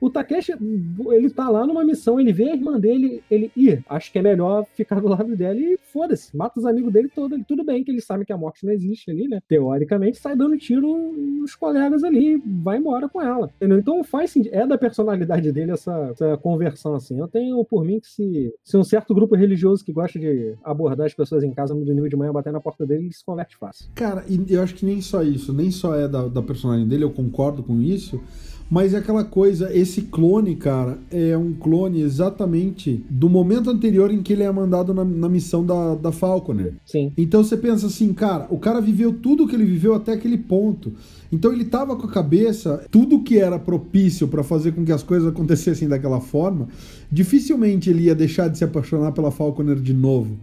o 0.02 0.10
Takeshi, 0.10 0.54
ele 1.12 1.30
tá 1.30 1.48
lá 1.48 1.66
numa 1.66 1.84
missão, 1.84 2.20
ele 2.20 2.34
vê 2.34 2.50
a 2.50 2.56
irmã 2.56 2.80
dele, 2.80 3.24
ele, 3.30 3.52
ih, 3.56 3.80
acho 3.88 4.12
que 4.12 4.18
é 4.18 4.22
melhor 4.22 4.66
ficar 4.74 5.00
do 5.00 5.08
lado 5.08 5.36
dela 5.36 5.60
e 5.60 5.78
foda-se, 5.94 6.36
mata 6.36 6.60
os 6.60 6.66
amigos 6.66 6.92
dele 6.92 7.08
todos. 7.08 7.34
Ele, 7.34 7.46
tudo 7.48 7.64
bem 7.64 7.84
que 7.84 7.92
eles 7.92 8.04
sabem 8.04 8.26
que 8.26 8.34
a 8.34 8.38
morte 8.38 8.66
não 8.66 8.74
existe 8.74 9.12
ali, 9.12 9.28
né? 9.28 9.40
Teoricamente, 9.48 10.18
sai 10.18 10.36
dando 10.36 10.58
tiro 10.58 11.14
nos 11.14 11.56
colegas 11.56 12.04
ali, 12.04 12.42
vai 12.64 12.80
embora 12.80 13.08
com 13.08 13.22
ela. 13.22 13.52
Entendeu? 13.58 13.78
Então 13.78 14.04
faz 14.04 14.32
sentido, 14.32 14.56
é 14.56 14.66
da 14.66 14.76
personalidade 14.76 15.52
dele 15.52 15.72
essa, 15.72 16.10
essa, 16.12 16.36
conversão, 16.38 16.96
assim. 16.96 17.20
Eu 17.20 17.28
tenho 17.28 17.64
por 17.64 17.86
mim 17.86 18.00
que 18.00 18.08
se, 18.08 18.54
se 18.64 18.76
um 18.76 18.84
certo 18.84 19.14
grupo 19.14 19.36
religioso 19.36 19.86
que 19.86 19.94
gosta 19.94 20.18
de 20.18 20.56
abordar 20.64 21.06
as 21.06 21.14
pessoas 21.14 21.44
em 21.44 21.54
casa 21.54 21.76
no 21.76 21.86
domingo 21.86 22.10
de 22.10 22.16
manhã, 22.16 22.34
bater 22.34 22.52
na 22.52 22.60
porta 22.60 22.88
dele, 22.88 23.04
ele 23.04 23.14
se 23.14 23.24
converte 23.24 23.56
fácil. 23.56 23.88
Cara, 23.94 24.26
eu 24.50 24.64
acho 24.64 24.74
que 24.74 24.86
nem 24.86 25.00
só 25.00 25.22
isso, 25.22 25.54
nem 25.54 25.70
só 25.70 25.96
é 25.96 26.08
da, 26.08 26.28
da 26.28 26.42
personalidade 26.42 26.90
dele, 26.90 27.04
eu 27.04 27.12
concordo 27.12 27.62
com 27.62 27.80
isso 27.80 28.20
mas 28.72 28.94
é 28.94 29.00
aquela 29.00 29.26
coisa, 29.26 29.70
esse 29.76 30.04
clone, 30.04 30.56
cara, 30.56 30.98
é 31.12 31.38
um 31.38 31.52
clone 31.52 32.02
exatamente 32.02 33.04
do 33.10 33.30
momento 33.30 33.70
anterior 33.70 34.10
em 34.10 34.24
que 34.24 34.32
ele 34.32 34.44
é 34.44 34.50
mandado 34.50 34.94
na, 34.94 35.04
na 35.04 35.28
missão 35.28 35.66
da, 35.66 35.94
da 35.96 36.10
Falconer. 36.14 36.76
Sim. 36.86 37.12
Então 37.18 37.44
você 37.44 37.58
pensa 37.58 37.88
assim, 37.88 38.14
cara, 38.14 38.48
o 38.50 38.58
cara 38.58 38.80
viveu 38.80 39.12
tudo 39.12 39.44
o 39.44 39.48
que 39.48 39.58
ele 39.58 39.66
viveu 39.66 39.94
até 39.94 40.14
aquele 40.14 40.38
ponto. 40.38 40.94
Então 41.30 41.52
ele 41.52 41.66
tava 41.66 41.98
com 41.98 42.08
a 42.08 42.10
cabeça, 42.10 42.86
tudo 42.90 43.22
que 43.24 43.38
era 43.38 43.60
propício 43.60 44.26
para 44.30 44.42
fazer 44.42 44.72
com 44.72 44.86
que 44.86 44.94
as 44.94 45.04
coisas 45.04 45.28
acontecessem 45.28 45.90
daquela 45.90 46.22
forma, 46.22 46.70
dificilmente 47.12 47.90
ele 47.90 48.04
ia 48.04 48.16
deixar 48.16 48.48
de 48.48 48.58
se 48.58 48.64
apaixonar 48.64 49.12
pela 49.12 49.32
Falconer 49.32 49.76
de 49.76 49.94
novo. 49.94 50.38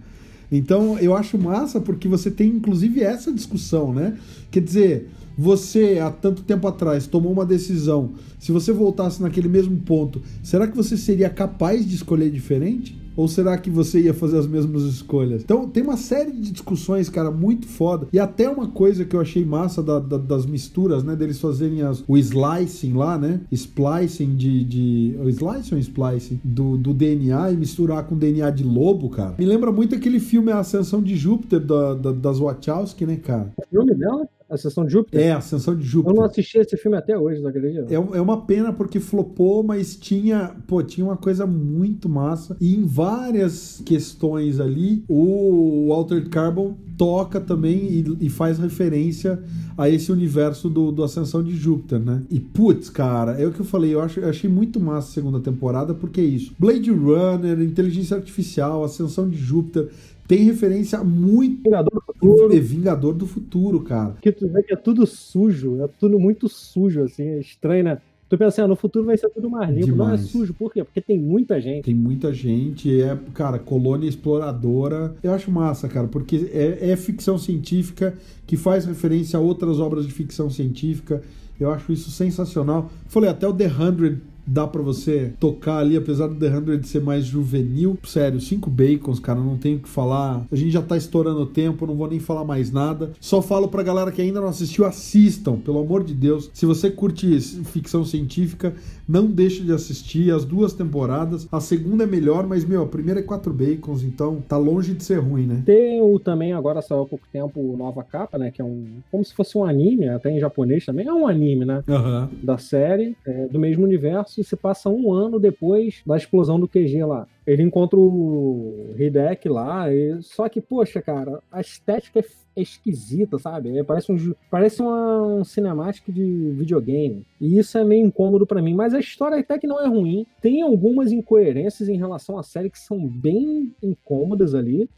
Então 0.53 0.99
eu 0.99 1.17
acho 1.17 1.39
massa 1.39 1.81
porque 1.81 2.07
você 2.07 2.31
tem 2.31 2.51
inclusive 2.51 3.01
essa 3.01 3.33
discussão, 3.33 3.95
né? 3.95 4.19
Quer 4.51 4.61
dizer, 4.61 5.09
você, 5.39 6.01
há 6.01 6.11
tanto 6.11 6.43
tempo 6.43 6.67
atrás, 6.67 7.07
tomou 7.07 7.33
uma 7.33 7.47
decisão, 7.47 8.15
se 8.41 8.51
você 8.51 8.73
voltasse 8.73 9.23
naquele 9.23 9.49
mesmo 9.49 9.77
ponto, 9.79 10.21
será 10.43 10.67
que 10.67 10.77
você 10.77 10.97
seria 10.97 11.31
capaz 11.31 11.89
de 11.89 11.95
escolher 11.95 12.29
diferente? 12.29 12.99
Ou 13.19 13.27
será 13.27 13.59
que 13.59 13.69
você 13.69 14.01
ia 14.01 14.15
fazer 14.15 14.39
as 14.39 14.47
mesmas 14.47 14.85
escolhas? 14.85 15.43
Então, 15.43 15.69
tem 15.69 15.83
uma 15.83 15.97
série 15.97 16.31
de 16.31 16.53
discussões, 16.53 17.09
cara, 17.09 17.33
muito 17.33 17.67
foda. 17.67 18.07
E 18.13 18.19
até 18.19 18.49
uma 18.49 18.69
coisa 18.69 19.05
que 19.05 19.17
eu 19.17 19.21
achei 19.21 19.45
massa 19.45 19.83
da, 19.83 19.99
da, 19.99 20.17
das 20.17 20.47
misturas, 20.47 21.03
né? 21.03 21.17
Deles 21.17 21.41
fazerem 21.41 21.83
as, 21.83 22.05
o 22.07 22.17
slicing 22.17 22.93
lá, 22.93 23.19
né? 23.19 23.41
Splicing 23.51 24.37
de. 24.37 24.63
de 24.63 25.17
o 25.21 25.29
slicing 25.29 25.75
ou 25.75 25.81
splicing? 25.81 26.41
Do, 26.45 26.77
do 26.77 26.95
DNA 26.95 27.51
e 27.51 27.57
misturar 27.57 28.05
com 28.05 28.17
DNA 28.17 28.51
de 28.51 28.63
lobo, 28.63 29.11
cara. 29.11 29.35
Me 29.37 29.47
lembra 29.47 29.73
muito 29.73 29.97
aquele 29.97 30.21
filme 30.21 30.53
A 30.53 30.61
Ascensão 30.61 31.03
de 31.03 31.17
Júpiter 31.17 31.59
da, 31.59 31.95
da, 31.95 32.13
das 32.13 32.39
Wachowski, 32.39 33.05
né, 33.05 33.17
cara? 33.17 33.53
O 33.57 33.69
filme 33.69 33.97
dela? 33.97 34.29
Ascensão 34.49 34.85
de 34.85 34.93
Júpiter? 34.93 35.21
É, 35.21 35.33
Ascensão 35.33 35.77
de 35.77 35.85
Júpiter. 35.85 36.15
Eu 36.15 36.21
não 36.21 36.25
assisti 36.25 36.59
esse 36.59 36.77
filme 36.77 36.97
até 36.97 37.19
hoje, 37.19 37.41
não 37.41 37.51
acredito. 37.51 37.91
É, 37.91 37.95
é 37.95 38.21
uma 38.21 38.47
pena 38.47 38.73
porque 38.73 38.99
flopou, 38.99 39.63
mas 39.63 39.95
tinha, 39.95 40.57
pô, 40.67 40.83
tinha 40.83 41.05
uma 41.05 41.17
coisa 41.17 41.47
muito 41.47 42.09
massa. 42.09 42.57
E 42.61 42.75
em 42.75 42.85
várias 42.87 43.83
questões 43.85 44.59
ali, 44.59 45.05
o 45.09 45.89
Walter 45.89 46.29
Carbon 46.29 46.75
toca 46.97 47.41
também 47.41 47.79
e, 47.79 48.27
e, 48.27 48.29
faz 48.29 48.59
referência 48.59 49.41
a 49.77 49.89
esse 49.89 50.11
universo 50.11 50.69
do, 50.69 50.91
do 50.91 51.05
Ascensão 51.05 51.45
de 51.45 51.55
Júpiter, 51.55 52.01
né? 52.01 52.23
E 52.29 52.41
putz, 52.41 52.91
cara, 52.91 53.41
é 53.41 53.47
o 53.47 53.53
que 53.53 53.61
eu 53.61 53.65
falei, 53.65 53.95
eu, 53.95 54.01
acho, 54.01 54.19
eu 54.19 54.29
achei 54.29 54.51
muito 54.51 54.81
massa 54.81 55.09
a 55.09 55.13
segunda 55.13 55.39
temporada, 55.39 55.95
porque 55.95 56.21
é 56.21 56.25
isso. 56.25 56.53
Blade 56.59 56.91
Runner, 56.91 57.61
inteligência 57.63 58.17
artificial, 58.17 58.83
Ascensão 58.83 59.29
de 59.29 59.37
Júpiter, 59.37 59.89
tem 60.29 60.45
referência 60.45 61.03
muito. 61.03 61.63
Vingador 61.65 61.91
do 61.95 62.03
futuro. 62.03 62.57
É 62.57 62.61
Vingador 62.61 63.15
do 63.15 63.27
futuro, 63.27 63.81
cara. 63.81 64.15
Que 64.21 64.31
tu 64.31 64.47
vê 64.47 64.63
que 64.63 64.75
é 64.75 64.77
tudo 64.77 65.07
sujo, 65.07 65.83
é 65.83 65.89
tudo 65.99 66.21
muito 66.21 66.49
sujo, 66.51 67.03
assim, 67.03 67.23
é 67.23 67.39
estranho, 67.41 67.85
né? 67.85 67.99
Tu 68.29 68.37
pensa 68.37 68.49
assim, 68.49 68.61
ah, 68.61 68.69
no 68.69 68.77
futuro 68.77 69.07
vai 69.07 69.17
ser 69.17 69.31
tudo 69.31 69.49
mais 69.49 69.71
limpo. 69.71 69.87
Demais. 69.87 70.09
Não 70.11 70.15
é 70.15 70.19
sujo, 70.19 70.53
por 70.53 70.71
quê? 70.71 70.85
Porque 70.85 71.01
tem 71.01 71.19
muita 71.19 71.59
gente. 71.59 71.85
Tem 71.85 71.95
muita 71.95 72.31
gente, 72.31 73.01
é, 73.01 73.17
cara, 73.33 73.59
colônia 73.59 74.07
exploradora. 74.07 75.17
Eu 75.23 75.33
acho 75.33 75.51
massa, 75.51 75.89
cara, 75.89 76.07
porque 76.07 76.51
é, 76.53 76.91
é 76.91 76.97
ficção 76.97 77.39
científica 77.39 78.15
que 78.47 78.55
faz 78.55 78.85
referência 78.85 79.39
a 79.39 79.41
outras 79.41 79.81
obras 79.81 80.07
de 80.07 80.13
ficção 80.13 80.51
científica. 80.51 81.23
Eu 81.59 81.71
acho 81.71 81.91
isso 81.91 82.11
sensacional. 82.11 82.91
Falei, 83.07 83.31
até 83.31 83.49
o 83.49 83.53
The 83.55 83.67
Hundred 83.67 84.21
dá 84.49 84.67
para 84.67 84.83
você 84.83 85.33
tocar 85.39 85.79
ali, 85.79 85.97
apesar 85.97 86.27
do 86.27 86.35
The 86.35 86.49
100 86.49 86.83
ser 86.83 87.01
mais 87.01 87.25
juvenil. 87.25 87.99
Sério, 88.05 88.41
cinco 88.41 88.71
bacons, 88.71 89.21
cara, 89.21 89.39
não 89.39 89.57
tenho 89.57 89.77
o 89.77 89.81
que 89.81 89.89
falar. 89.89 90.45
A 90.51 90.57
gente 90.57 90.71
já 90.71 90.83
tá 90.83 90.97
estourando 90.97 91.41
o 91.41 91.47
tempo, 91.47 91.87
não 91.87 91.95
vou 91.95 92.09
nem 92.09 92.19
falar 92.19 92.45
mais 92.45 92.73
nada. 92.73 93.13
Só 93.21 93.43
falo 93.43 93.69
pra 93.69 93.83
galera 93.83 94.11
que 94.11 94.23
ainda 94.23 94.41
não 94.41 94.49
assistiu, 94.49 94.85
assistam, 94.85 95.57
pelo 95.57 95.81
amor 95.81 96.03
de 96.03 96.15
Deus. 96.15 96.51
Se 96.55 96.65
você 96.65 96.91
curte 96.91 97.39
ficção 97.65 98.05
científica, 98.05 98.75
não 99.09 99.27
deixe 99.27 99.63
de 99.63 99.73
assistir 99.73 100.33
as 100.33 100.45
duas 100.45 100.73
temporadas. 100.73 101.47
A 101.51 101.61
segunda 101.61 102.05
é 102.05 102.07
melhor, 102.07 102.47
mas, 102.47 102.65
meu, 102.65 102.83
a 102.83 102.87
primeira 102.87 103.21
é 103.21 103.23
quatro 103.23 103.53
bacons, 103.53 104.03
então 104.03 104.43
tá 104.47 104.57
longe 104.57 104.95
de 104.95 105.05
ser 105.05 105.19
ruim, 105.19 105.47
né? 105.47 105.63
Tem 105.65 106.01
o 106.01 106.19
também, 106.19 106.53
agora 106.53 106.83
saiu 106.83 107.03
há 107.03 107.07
pouco 107.07 107.27
tempo, 107.33 107.77
Nova 107.77 108.03
Capa, 108.03 108.39
né? 108.39 108.51
Que 108.51 108.63
é 108.63 108.65
um. 108.65 108.87
Como 109.11 109.25
se 109.25 109.35
fosse 109.35 109.57
um 109.57 109.65
anime, 109.65 110.09
até 110.09 110.31
em 110.31 110.41
japonês 110.41 110.85
também. 110.85 111.07
É 111.07 111.13
um 111.13 111.27
anime, 111.27 111.65
né? 111.65 111.83
Uhum. 111.89 112.29
Da 112.43 112.59
série, 112.59 113.17
é, 113.27 113.47
do 113.47 113.59
mesmo 113.59 113.85
universo 113.85 114.38
e 114.41 114.45
se 114.45 114.57
passa 114.57 114.89
um 114.89 115.13
ano 115.13 115.39
depois 115.39 116.03
da 116.07 116.17
explosão 116.17 116.59
do 116.59 116.69
QG 116.69 117.05
lá. 117.05 117.27
Ele 117.47 117.63
encontra 117.63 117.99
o 117.99 118.95
Hideki 118.99 119.49
lá, 119.49 119.93
e... 119.93 120.23
só 120.23 120.49
que, 120.49 120.61
poxa, 120.61 121.01
cara, 121.01 121.43
a 121.51 121.61
estética 121.61 122.21
é 122.21 122.25
esquisita, 122.61 123.39
sabe? 123.39 123.79
É, 123.79 123.85
parece 123.85 124.13
um, 124.13 124.35
parece 124.51 124.83
uma, 124.83 125.23
um 125.23 125.45
cinemático 125.45 126.13
de 126.13 126.53
videogame. 126.57 127.25
E 127.41 127.59
isso 127.59 127.79
é 127.79 127.85
meio 127.85 128.07
incômodo 128.07 128.47
para 128.47 128.63
mim. 128.63 128.75
Mas 128.75 128.95
a 128.95 128.99
história 128.99 129.39
até 129.39 129.59
que 129.59 129.67
não 129.67 129.81
é 129.81 129.87
ruim. 129.87 130.27
Tem 130.43 130.63
algumas 130.63 131.13
incoerências 131.13 131.89
em 131.89 131.97
relação 131.97 132.39
à 132.39 132.43
série 132.43 132.71
que 132.71 132.79
são 132.79 133.07
bem 133.07 133.75
incômodas 133.83 134.55
ali. 134.55 134.89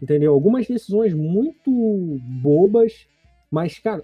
Entendeu? 0.00 0.32
Algumas 0.32 0.66
decisões 0.66 1.14
muito 1.14 1.70
bobas. 2.42 3.06
Mas, 3.50 3.78
cara, 3.78 4.02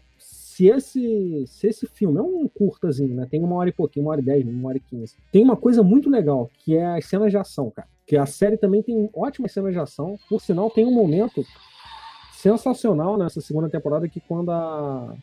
se 0.52 0.68
esse, 0.68 1.46
se 1.46 1.66
esse 1.66 1.86
filme 1.86 2.18
é 2.18 2.22
um 2.22 2.46
curtazinho, 2.46 3.14
né? 3.14 3.26
Tem 3.30 3.42
uma 3.42 3.56
hora 3.56 3.70
e 3.70 3.72
pouquinho, 3.72 4.04
uma 4.04 4.12
hora 4.12 4.20
e 4.20 4.24
dez, 4.24 4.46
uma 4.46 4.68
hora 4.68 4.76
e 4.76 4.80
quinze. 4.80 5.16
Tem 5.32 5.42
uma 5.42 5.56
coisa 5.56 5.82
muito 5.82 6.10
legal, 6.10 6.50
que 6.58 6.76
é 6.76 6.98
as 6.98 7.06
cenas 7.06 7.30
de 7.30 7.38
ação, 7.38 7.70
cara. 7.70 7.88
Que 8.06 8.18
a 8.18 8.26
série 8.26 8.58
também 8.58 8.82
tem 8.82 9.08
ótimas 9.14 9.50
cenas 9.50 9.72
de 9.72 9.78
ação. 9.78 10.18
Por 10.28 10.42
sinal, 10.42 10.70
tem 10.70 10.84
um 10.84 10.92
momento 10.92 11.42
sensacional 12.32 13.16
nessa 13.16 13.40
segunda 13.40 13.70
temporada 13.70 14.06
que 14.06 14.20
quando 14.20 14.50
a, 14.50 15.14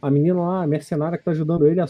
a 0.00 0.08
menina 0.08 0.40
lá, 0.40 0.62
a 0.62 0.66
mercenária 0.68 1.18
que 1.18 1.24
tá 1.24 1.32
ajudando 1.32 1.66
ele, 1.66 1.80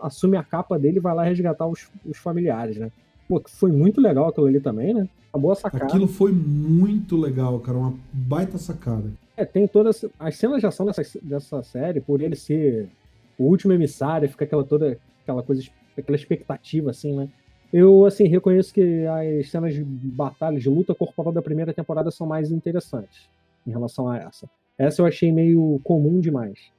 assume 0.00 0.36
a 0.36 0.44
capa 0.44 0.78
dele 0.78 0.98
e 0.98 1.00
vai 1.00 1.16
lá 1.16 1.24
resgatar 1.24 1.66
os, 1.66 1.90
os 2.06 2.16
familiares, 2.16 2.76
né? 2.76 2.92
Pô, 3.28 3.42
foi 3.46 3.72
muito 3.72 4.00
legal 4.00 4.28
aquilo 4.28 4.46
ali 4.46 4.60
também, 4.60 4.92
né? 4.92 5.08
Uma 5.32 5.40
boa 5.40 5.54
sacada. 5.54 5.84
Aquilo 5.84 6.06
foi 6.06 6.32
muito 6.32 7.16
legal, 7.16 7.58
cara. 7.60 7.78
Uma 7.78 7.94
baita 8.12 8.58
sacada. 8.58 9.10
É, 9.36 9.44
tem 9.44 9.66
todas 9.66 10.04
as 10.18 10.36
cenas 10.36 10.60
de 10.60 10.66
ação 10.66 10.86
dessa, 10.86 11.02
dessa 11.22 11.62
série, 11.62 12.00
por 12.00 12.20
ele 12.20 12.36
ser 12.36 12.88
o 13.36 13.44
último 13.44 13.72
emissário, 13.72 14.28
fica 14.28 14.44
aquela 14.44 14.62
toda 14.62 14.98
aquela 15.22 15.42
coisa, 15.42 15.64
aquela 15.98 16.16
expectativa 16.16 16.90
assim, 16.90 17.16
né? 17.16 17.28
Eu 17.72 18.06
assim 18.06 18.28
reconheço 18.28 18.72
que 18.72 19.04
as 19.06 19.50
cenas 19.50 19.74
de 19.74 19.82
batalha, 19.82 20.60
de 20.60 20.68
luta 20.68 20.94
corporal 20.94 21.32
da 21.32 21.42
primeira 21.42 21.74
temporada 21.74 22.10
são 22.12 22.26
mais 22.26 22.52
interessantes 22.52 23.28
em 23.66 23.70
relação 23.70 24.08
a 24.08 24.18
essa. 24.18 24.48
Essa 24.78 25.02
eu 25.02 25.06
achei 25.06 25.32
meio 25.32 25.80
comum 25.82 26.20
demais. 26.20 26.72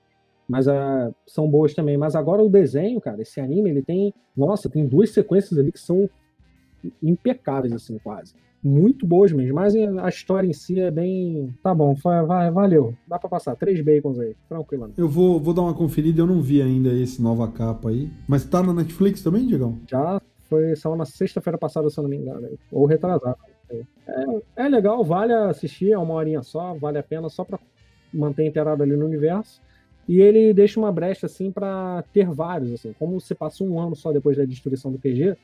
Mas 0.47 0.67
uh, 0.67 1.13
são 1.25 1.49
boas 1.49 1.73
também. 1.73 1.97
Mas 1.97 2.15
agora 2.15 2.43
o 2.43 2.49
desenho, 2.49 3.01
cara, 3.01 3.21
esse 3.21 3.41
anime, 3.41 3.69
ele 3.69 3.81
tem. 3.81 4.13
Nossa, 4.37 4.69
tem 4.69 4.85
duas 4.85 5.09
sequências 5.09 5.57
ali 5.57 5.71
que 5.71 5.79
são 5.79 6.09
impecáveis, 7.01 7.73
assim, 7.73 7.97
quase. 7.99 8.33
Muito 8.63 9.05
boas 9.05 9.31
mesmo. 9.31 9.55
Mas 9.55 9.75
a 9.75 10.09
história 10.09 10.47
em 10.47 10.53
si 10.53 10.79
é 10.79 10.89
bem. 10.89 11.53
Tá 11.61 11.73
bom, 11.73 11.93
vai, 11.93 12.49
valeu. 12.49 12.95
Dá 13.07 13.19
pra 13.19 13.29
passar. 13.29 13.55
Três 13.55 13.79
bacons 13.81 14.19
aí, 14.19 14.35
tranquilo. 14.49 14.91
Eu 14.97 15.07
vou, 15.07 15.39
vou 15.39 15.53
dar 15.53 15.61
uma 15.61 15.73
conferida, 15.73 16.21
eu 16.21 16.27
não 16.27 16.41
vi 16.41 16.61
ainda 16.61 16.89
esse 16.91 17.21
nova 17.21 17.47
capa 17.47 17.89
aí. 17.89 18.09
Mas 18.27 18.43
tá 18.43 18.63
na 18.63 18.73
Netflix 18.73 19.21
também, 19.21 19.45
Diegão? 19.45 19.79
Já 19.87 20.19
foi 20.49 20.75
só 20.75 20.95
na 20.95 21.05
sexta-feira 21.05 21.57
passada, 21.57 21.89
se 21.89 21.99
eu 21.99 22.03
não 22.03 22.09
me 22.09 22.17
engano. 22.17 22.49
Ou 22.71 22.85
retrasado. 22.85 23.37
É, 23.69 23.83
é 24.55 24.67
legal, 24.67 25.03
vale 25.03 25.33
assistir, 25.33 25.91
é 25.91 25.97
uma 25.97 26.13
horinha 26.13 26.41
só, 26.43 26.75
vale 26.75 26.97
a 26.97 27.03
pena 27.03 27.29
só 27.29 27.43
pra 27.43 27.59
manter 28.13 28.45
inteirado 28.45 28.81
ali 28.83 28.95
no 28.95 29.05
universo. 29.05 29.61
E 30.07 30.21
ele 30.21 30.53
deixa 30.53 30.79
uma 30.79 30.91
brecha 30.91 31.25
assim 31.25 31.51
para 31.51 32.03
ter 32.13 32.29
vários, 32.29 32.73
assim. 32.73 32.93
Como 32.97 33.19
você 33.19 33.33
passa 33.33 33.63
um 33.63 33.79
ano 33.79 33.95
só 33.95 34.11
depois 34.11 34.37
da 34.37 34.45
destruição 34.45 34.91
do 34.91 34.99
PG, 34.99 35.35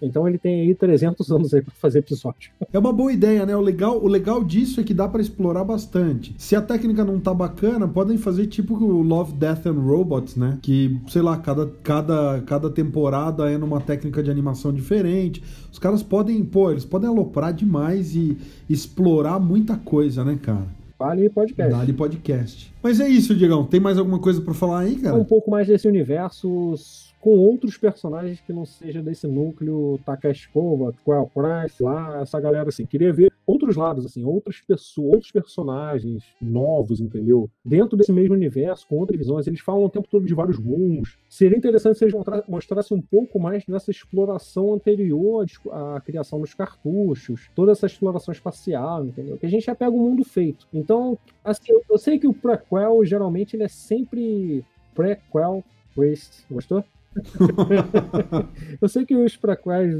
então 0.00 0.26
ele 0.26 0.38
tem 0.38 0.62
aí 0.62 0.74
300 0.74 1.30
anos 1.30 1.54
aí 1.54 1.62
para 1.62 1.74
fazer 1.74 2.00
episódio. 2.00 2.50
É 2.72 2.78
uma 2.78 2.92
boa 2.92 3.12
ideia, 3.12 3.44
né? 3.44 3.56
O 3.56 3.60
legal, 3.60 4.02
o 4.02 4.06
legal 4.06 4.42
disso 4.42 4.80
é 4.80 4.84
que 4.84 4.94
dá 4.94 5.08
para 5.08 5.20
explorar 5.20 5.64
bastante. 5.64 6.34
Se 6.38 6.56
a 6.56 6.62
técnica 6.62 7.04
não 7.04 7.18
tá 7.18 7.34
bacana, 7.34 7.86
podem 7.86 8.16
fazer 8.16 8.46
tipo 8.46 8.74
o 8.74 9.02
Love, 9.02 9.34
Death 9.34 9.66
and 9.66 9.80
Robots, 9.80 10.36
né? 10.36 10.58
Que, 10.62 10.98
sei 11.08 11.22
lá, 11.22 11.36
cada, 11.36 11.66
cada, 11.82 12.42
cada 12.46 12.70
temporada 12.70 13.50
é 13.50 13.58
numa 13.58 13.80
técnica 13.80 14.22
de 14.22 14.30
animação 14.30 14.72
diferente. 14.72 15.42
Os 15.72 15.78
caras 15.78 16.02
podem, 16.02 16.44
pô, 16.44 16.70
eles 16.70 16.84
podem 16.84 17.08
aloprar 17.08 17.52
demais 17.52 18.14
e 18.14 18.36
explorar 18.68 19.38
muita 19.38 19.76
coisa, 19.76 20.24
né, 20.24 20.38
cara? 20.40 20.66
Vale 20.98 21.30
podcast. 21.30 21.72
Vale 21.72 21.92
podcast. 21.94 22.72
Mas 22.82 23.00
é 23.00 23.08
isso, 23.08 23.34
Diegão. 23.34 23.64
Tem 23.64 23.80
mais 23.80 23.96
alguma 23.96 24.18
coisa 24.18 24.40
para 24.42 24.52
falar 24.52 24.80
aí, 24.80 24.96
cara? 24.96 25.16
Um 25.16 25.24
pouco 25.24 25.50
mais 25.50 25.66
desse 25.66 25.88
universo 25.88 26.74
com 27.20 27.38
outros 27.38 27.76
personagens 27.76 28.40
que 28.40 28.52
não 28.52 28.64
seja 28.64 29.02
desse 29.02 29.26
núcleo 29.26 30.00
Takashi 30.04 30.48
Kovacs, 30.48 31.00
Quell 31.04 31.30
Price, 31.32 31.82
lá, 31.82 32.20
essa 32.22 32.40
galera 32.40 32.70
assim. 32.70 32.86
Queria 32.86 33.12
ver 33.12 33.30
outros 33.46 33.76
lados, 33.76 34.06
assim, 34.06 34.24
outras 34.24 34.60
pessoas, 34.60 35.12
outros 35.12 35.30
personagens 35.30 36.24
novos, 36.40 37.00
entendeu? 37.00 37.50
Dentro 37.64 37.96
desse 37.96 38.12
mesmo 38.12 38.34
universo, 38.34 38.86
com 38.86 38.96
outras 38.96 39.18
visões. 39.18 39.46
Eles 39.46 39.60
falam 39.60 39.84
o 39.84 39.90
tempo 39.90 40.08
todo 40.08 40.24
de 40.24 40.34
vários 40.34 40.58
rumos. 40.58 41.18
Seria 41.28 41.58
interessante 41.58 41.98
se 41.98 42.04
eles 42.04 42.14
mostrassem 42.48 42.96
um 42.96 43.02
pouco 43.02 43.38
mais 43.38 43.64
dessa 43.66 43.90
exploração 43.90 44.72
anterior 44.72 45.44
à 45.70 46.00
criação 46.00 46.40
dos 46.40 46.54
cartuchos, 46.54 47.50
toda 47.54 47.72
essa 47.72 47.86
exploração 47.86 48.32
espacial, 48.32 49.04
entendeu? 49.04 49.36
Que 49.36 49.46
a 49.46 49.50
gente 49.50 49.66
já 49.66 49.74
pega 49.74 49.90
o 49.90 49.98
mundo 49.98 50.24
feito. 50.24 50.66
Então, 50.72 51.18
assim, 51.44 51.72
eu, 51.72 51.82
eu 51.90 51.98
sei 51.98 52.18
que 52.18 52.26
o 52.26 52.32
prequel, 52.32 53.04
geralmente, 53.04 53.56
ele 53.56 53.64
é 53.64 53.68
sempre 53.68 54.64
prequel 54.94 55.62
Waste. 55.96 56.44
Gostou? 56.50 56.84
eu 58.80 58.88
sei 58.88 59.04
que 59.04 59.16
os 59.16 59.36
prequels, 59.36 59.94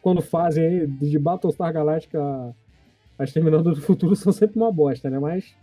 quando 0.00 0.22
fazem 0.22 0.64
aí, 0.64 0.86
de 0.86 1.18
Battlestar 1.18 1.72
Galactica 1.72 2.20
a 3.18 3.24
Exterminador 3.24 3.74
do 3.74 3.80
Futuro, 3.80 4.14
são 4.16 4.32
sempre 4.32 4.56
uma 4.56 4.72
bosta, 4.72 5.08
né? 5.10 5.18
Mas 5.18 5.54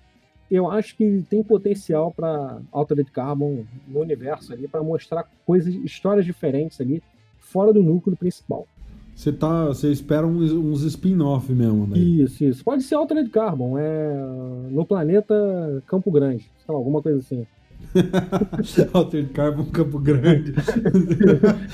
eu 0.49 0.69
acho 0.69 0.95
que 0.95 1.25
tem 1.29 1.43
potencial 1.43 2.11
para 2.11 2.61
Altered 2.71 3.09
Carbon 3.11 3.63
no 3.87 4.01
universo 4.01 4.53
ali, 4.53 4.67
para 4.67 4.83
mostrar 4.83 5.27
coisas, 5.45 5.73
histórias 5.75 6.25
diferentes 6.25 6.79
ali, 6.79 7.01
fora 7.39 7.73
do 7.73 7.81
núcleo 7.81 8.15
principal. 8.15 8.67
Você 9.15 9.31
tá, 9.31 9.65
você 9.65 9.91
espera 9.91 10.25
uns, 10.25 10.51
uns 10.51 10.81
spin-off 10.83 11.51
mesmo, 11.51 11.85
né? 11.85 11.97
Isso, 11.97 12.43
isso. 12.43 12.63
Pode 12.63 12.81
ser 12.83 12.95
Altered 12.95 13.29
Carbon, 13.29 13.77
é 13.77 14.13
no 14.71 14.85
planeta 14.85 15.83
Campo 15.85 16.11
Grande, 16.11 16.43
sei 16.65 16.73
lá, 16.73 16.75
alguma 16.75 17.01
coisa 17.01 17.19
assim. 17.19 17.45
Altered 18.93 19.31
Carbon 19.33 19.65
Campo 19.65 19.99
Grande. 19.99 20.53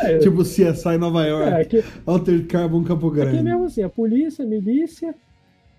é, 0.04 0.18
tipo 0.20 0.44
CSI 0.44 0.98
Nova 0.98 1.26
York. 1.26 1.50
É, 1.50 1.62
aqui, 1.62 1.84
Altered 2.06 2.46
Carbon 2.48 2.84
Campo 2.84 3.10
Grande. 3.10 3.36
Aqui 3.36 3.44
mesmo 3.44 3.66
assim, 3.66 3.84
a 3.84 3.90
polícia, 3.90 4.44
a 4.44 4.48
milícia, 4.48 5.16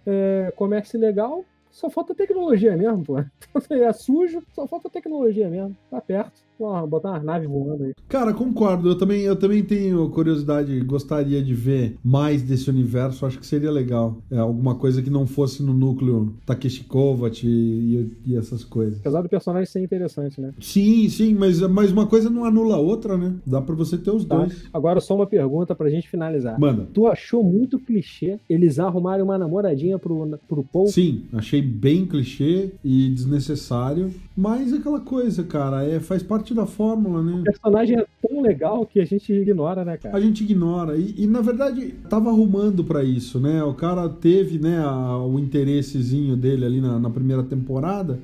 é, 0.06 0.52
comércio 0.56 0.96
ilegal, 0.96 1.44
só 1.70 1.88
falta 1.88 2.14
tecnologia 2.14 2.76
mesmo, 2.76 3.04
pô. 3.04 3.18
É 3.70 3.92
sujo, 3.92 4.42
só 4.52 4.66
falta 4.66 4.88
tecnologia 4.88 5.48
mesmo. 5.48 5.76
Tá 5.90 6.00
perto 6.00 6.49
botar 6.86 7.10
uma 7.10 7.20
nave 7.20 7.46
voando 7.46 7.84
aí. 7.84 7.92
Cara, 8.08 8.32
concordo. 8.32 8.88
Eu 8.88 8.96
também, 8.96 9.22
eu 9.22 9.36
também 9.36 9.62
tenho 9.62 10.08
curiosidade, 10.10 10.78
gostaria 10.80 11.42
de 11.42 11.54
ver 11.54 11.96
mais 12.04 12.42
desse 12.42 12.68
universo. 12.68 13.26
Acho 13.26 13.38
que 13.38 13.46
seria 13.46 13.70
legal. 13.70 14.18
É, 14.30 14.38
alguma 14.38 14.74
coisa 14.74 15.02
que 15.02 15.10
não 15.10 15.26
fosse 15.26 15.62
no 15.62 15.72
núcleo 15.72 16.34
Takeshi 16.46 16.84
Kovacs 16.84 17.42
e, 17.44 18.16
e, 18.26 18.36
essas 18.36 18.64
coisas. 18.64 19.00
Apesar 19.00 19.22
do 19.22 19.28
personagem 19.28 19.66
ser 19.66 19.82
interessante, 19.82 20.40
né? 20.40 20.52
Sim, 20.60 21.08
sim, 21.08 21.34
mas, 21.34 21.60
mas 21.60 21.92
uma 21.92 22.06
coisa 22.06 22.28
não 22.30 22.44
anula 22.44 22.76
a 22.76 22.80
outra, 22.80 23.16
né? 23.16 23.34
Dá 23.46 23.60
pra 23.60 23.74
você 23.74 23.96
ter 23.96 24.10
os 24.10 24.24
tá. 24.24 24.36
dois. 24.36 24.64
Agora 24.72 25.00
só 25.00 25.14
uma 25.14 25.26
pergunta 25.26 25.74
pra 25.74 25.88
gente 25.88 26.08
finalizar. 26.08 26.58
Manda. 26.58 26.88
Tu 26.92 27.06
achou 27.06 27.42
muito 27.42 27.78
clichê 27.78 28.38
eles 28.48 28.78
arrumarem 28.78 29.24
uma 29.24 29.38
namoradinha 29.38 29.98
pro, 29.98 30.38
pro 30.48 30.64
Paul? 30.64 30.88
Sim, 30.88 31.24
achei 31.32 31.62
bem 31.62 32.06
clichê 32.06 32.72
e 32.84 33.08
desnecessário. 33.10 34.12
Mas 34.36 34.72
é 34.72 34.76
aquela 34.76 35.00
coisa, 35.00 35.42
cara, 35.44 35.84
é, 35.84 36.00
faz 36.00 36.22
parte 36.22 36.49
da 36.54 36.66
fórmula, 36.66 37.22
né? 37.22 37.40
O 37.40 37.44
personagem 37.44 37.98
é 37.98 38.06
tão 38.26 38.40
legal 38.40 38.86
que 38.86 39.00
a 39.00 39.04
gente 39.04 39.32
ignora, 39.32 39.84
né, 39.84 39.96
cara? 39.96 40.16
A 40.16 40.20
gente 40.20 40.44
ignora. 40.44 40.96
E, 40.96 41.14
e 41.18 41.26
na 41.26 41.40
verdade, 41.40 41.94
tava 42.08 42.30
arrumando 42.30 42.84
para 42.84 43.02
isso, 43.02 43.38
né? 43.38 43.62
O 43.62 43.74
cara 43.74 44.08
teve, 44.08 44.58
né, 44.58 44.78
a, 44.78 45.18
o 45.18 45.38
interessezinho 45.38 46.36
dele 46.36 46.64
ali 46.64 46.80
na, 46.80 46.98
na 46.98 47.10
primeira 47.10 47.42
temporada 47.42 48.18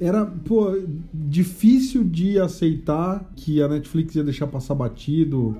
era, 0.00 0.24
pô, 0.24 0.78
difícil 1.12 2.04
de 2.04 2.38
aceitar 2.38 3.28
que 3.34 3.60
a 3.60 3.68
Netflix 3.68 4.14
ia 4.14 4.22
deixar 4.22 4.46
passar 4.46 4.74
batido, 4.74 5.56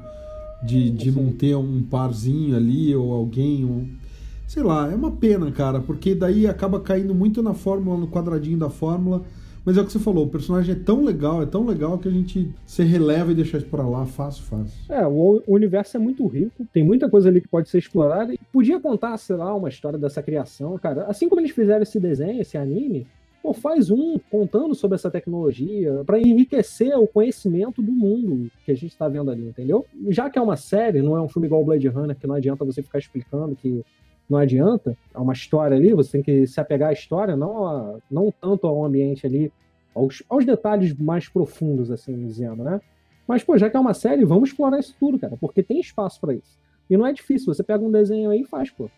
de, 0.62 0.90
de 0.90 1.10
não 1.10 1.32
ter 1.32 1.56
um 1.56 1.82
parzinho 1.82 2.56
ali 2.56 2.94
ou 2.94 3.12
alguém. 3.12 3.64
Um... 3.64 3.88
Sei 4.46 4.62
lá, 4.62 4.90
é 4.90 4.94
uma 4.94 5.10
pena, 5.10 5.50
cara, 5.50 5.80
porque 5.80 6.14
daí 6.14 6.46
acaba 6.46 6.80
caindo 6.80 7.14
muito 7.14 7.42
na 7.42 7.54
fórmula, 7.54 7.98
no 7.98 8.08
quadradinho 8.08 8.58
da 8.58 8.70
fórmula 8.70 9.22
mas 9.64 9.76
é 9.76 9.80
o 9.80 9.84
que 9.84 9.92
você 9.92 9.98
falou, 9.98 10.24
o 10.24 10.28
personagem 10.28 10.74
é 10.74 10.78
tão 10.78 11.04
legal, 11.04 11.42
é 11.42 11.46
tão 11.46 11.66
legal 11.66 11.98
que 11.98 12.08
a 12.08 12.10
gente 12.10 12.52
se 12.64 12.82
releva 12.82 13.32
e 13.32 13.34
deixa 13.34 13.58
isso 13.58 13.66
pra 13.66 13.86
lá 13.86 14.06
fácil, 14.06 14.44
fácil. 14.44 14.78
É, 14.88 15.06
o 15.06 15.42
universo 15.46 15.96
é 15.96 16.00
muito 16.00 16.26
rico, 16.26 16.66
tem 16.72 16.82
muita 16.82 17.08
coisa 17.08 17.28
ali 17.28 17.40
que 17.40 17.48
pode 17.48 17.68
ser 17.68 17.78
explorada. 17.78 18.32
E 18.32 18.38
podia 18.52 18.80
contar, 18.80 19.16
sei 19.18 19.36
lá, 19.36 19.54
uma 19.54 19.68
história 19.68 19.98
dessa 19.98 20.22
criação, 20.22 20.76
cara. 20.78 21.04
Assim 21.04 21.28
como 21.28 21.40
eles 21.40 21.50
fizeram 21.50 21.82
esse 21.82 22.00
desenho, 22.00 22.40
esse 22.40 22.56
anime, 22.56 23.06
Pô, 23.42 23.54
faz 23.54 23.90
um 23.90 24.18
contando 24.30 24.74
sobre 24.74 24.96
essa 24.96 25.10
tecnologia 25.10 26.02
para 26.04 26.18
enriquecer 26.18 26.98
o 26.98 27.06
conhecimento 27.06 27.80
do 27.80 27.92
mundo 27.92 28.50
que 28.64 28.72
a 28.72 28.74
gente 28.74 28.90
está 28.90 29.08
vendo 29.08 29.30
ali, 29.30 29.48
entendeu? 29.48 29.86
Já 30.08 30.28
que 30.28 30.38
é 30.38 30.42
uma 30.42 30.56
série, 30.56 31.00
não 31.00 31.16
é 31.16 31.20
um 31.20 31.28
filme 31.28 31.46
igual 31.46 31.64
Blade 31.64 31.86
Runner, 31.88 32.16
que 32.16 32.26
não 32.26 32.34
adianta 32.34 32.64
você 32.64 32.82
ficar 32.82 32.98
explicando 32.98 33.54
que 33.54 33.84
não 34.28 34.38
adianta, 34.38 34.96
é 35.14 35.18
uma 35.18 35.32
história 35.32 35.76
ali, 35.76 35.94
você 35.94 36.12
tem 36.12 36.22
que 36.22 36.46
se 36.46 36.60
apegar 36.60 36.90
à 36.90 36.92
história, 36.92 37.36
não, 37.36 37.66
a, 37.66 37.98
não 38.10 38.32
tanto 38.32 38.66
ao 38.66 38.84
ambiente 38.84 39.26
ali, 39.26 39.52
aos, 39.94 40.22
aos 40.28 40.44
detalhes 40.44 40.94
mais 40.94 41.28
profundos, 41.28 41.90
assim 41.90 42.14
dizendo, 42.26 42.62
né? 42.62 42.80
Mas, 43.26 43.42
pô, 43.42 43.58
já 43.58 43.68
que 43.68 43.76
é 43.76 43.80
uma 43.80 43.94
série, 43.94 44.24
vamos 44.24 44.50
explorar 44.50 44.78
isso 44.78 44.94
tudo, 44.98 45.18
cara, 45.18 45.36
porque 45.40 45.62
tem 45.62 45.80
espaço 45.80 46.20
para 46.20 46.34
isso. 46.34 46.58
E 46.88 46.96
não 46.96 47.06
é 47.06 47.12
difícil, 47.12 47.52
você 47.52 47.62
pega 47.62 47.84
um 47.84 47.90
desenho 47.90 48.30
aí 48.30 48.40
e 48.40 48.46
faz, 48.46 48.70
pô. 48.70 48.90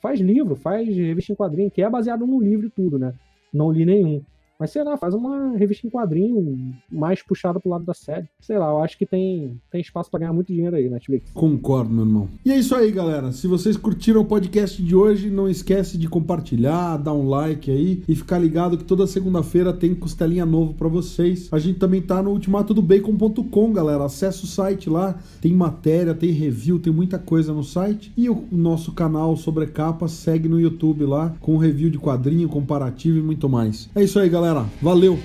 Faz 0.00 0.20
livro, 0.20 0.54
faz 0.54 0.86
revista 0.88 1.32
em 1.32 1.36
quadrinho, 1.36 1.70
que 1.70 1.82
é 1.82 1.90
baseado 1.90 2.26
num 2.26 2.40
livro 2.40 2.66
e 2.66 2.70
tudo, 2.70 2.98
né? 2.98 3.14
Não 3.52 3.72
li 3.72 3.84
nenhum. 3.84 4.22
Mas 4.58 4.70
sei 4.70 4.82
lá, 4.82 4.96
faz 4.96 5.14
uma 5.14 5.56
revista 5.56 5.86
em 5.86 5.90
quadrinho 5.90 6.74
mais 6.90 7.22
puxada 7.22 7.60
pro 7.60 7.70
lado 7.70 7.84
da 7.84 7.94
série. 7.94 8.26
Sei 8.40 8.58
lá, 8.58 8.70
eu 8.70 8.82
acho 8.82 8.98
que 8.98 9.06
tem, 9.06 9.60
tem 9.70 9.80
espaço 9.80 10.10
para 10.10 10.20
ganhar 10.20 10.32
muito 10.32 10.52
dinheiro 10.52 10.74
aí, 10.74 10.88
Netflix. 10.88 11.30
Concordo, 11.32 11.90
meu 11.90 12.04
irmão. 12.04 12.28
E 12.44 12.50
é 12.50 12.58
isso 12.58 12.74
aí, 12.74 12.90
galera. 12.90 13.30
Se 13.30 13.46
vocês 13.46 13.76
curtiram 13.76 14.22
o 14.22 14.24
podcast 14.24 14.82
de 14.82 14.96
hoje, 14.96 15.30
não 15.30 15.48
esquece 15.48 15.96
de 15.96 16.08
compartilhar, 16.08 16.96
dar 16.96 17.12
um 17.12 17.28
like 17.28 17.70
aí 17.70 18.02
e 18.08 18.16
ficar 18.16 18.38
ligado 18.38 18.76
que 18.76 18.84
toda 18.84 19.06
segunda-feira 19.06 19.72
tem 19.72 19.94
costelinha 19.94 20.44
novo 20.44 20.74
para 20.74 20.88
vocês. 20.88 21.48
A 21.52 21.58
gente 21.58 21.78
também 21.78 22.02
tá 22.02 22.22
no 22.22 22.30
ultimatodobacon.com, 22.30 23.72
galera. 23.72 24.04
Acesse 24.04 24.44
o 24.44 24.46
site 24.46 24.90
lá, 24.90 25.18
tem 25.40 25.52
matéria, 25.52 26.14
tem 26.14 26.30
review, 26.30 26.78
tem 26.78 26.92
muita 26.92 27.18
coisa 27.18 27.52
no 27.52 27.62
site. 27.62 28.12
E 28.16 28.28
o 28.28 28.44
nosso 28.50 28.92
canal 28.92 29.36
sobre 29.36 29.66
capa 29.66 30.08
segue 30.08 30.48
no 30.48 30.60
YouTube 30.60 31.04
lá 31.04 31.34
com 31.40 31.56
review 31.56 31.90
de 31.90 31.98
quadrinho, 31.98 32.48
comparativo 32.48 33.18
e 33.18 33.22
muito 33.22 33.48
mais. 33.48 33.88
É 33.94 34.02
isso 34.02 34.18
aí, 34.18 34.28
galera. 34.48 34.66
Valeu! 34.80 35.18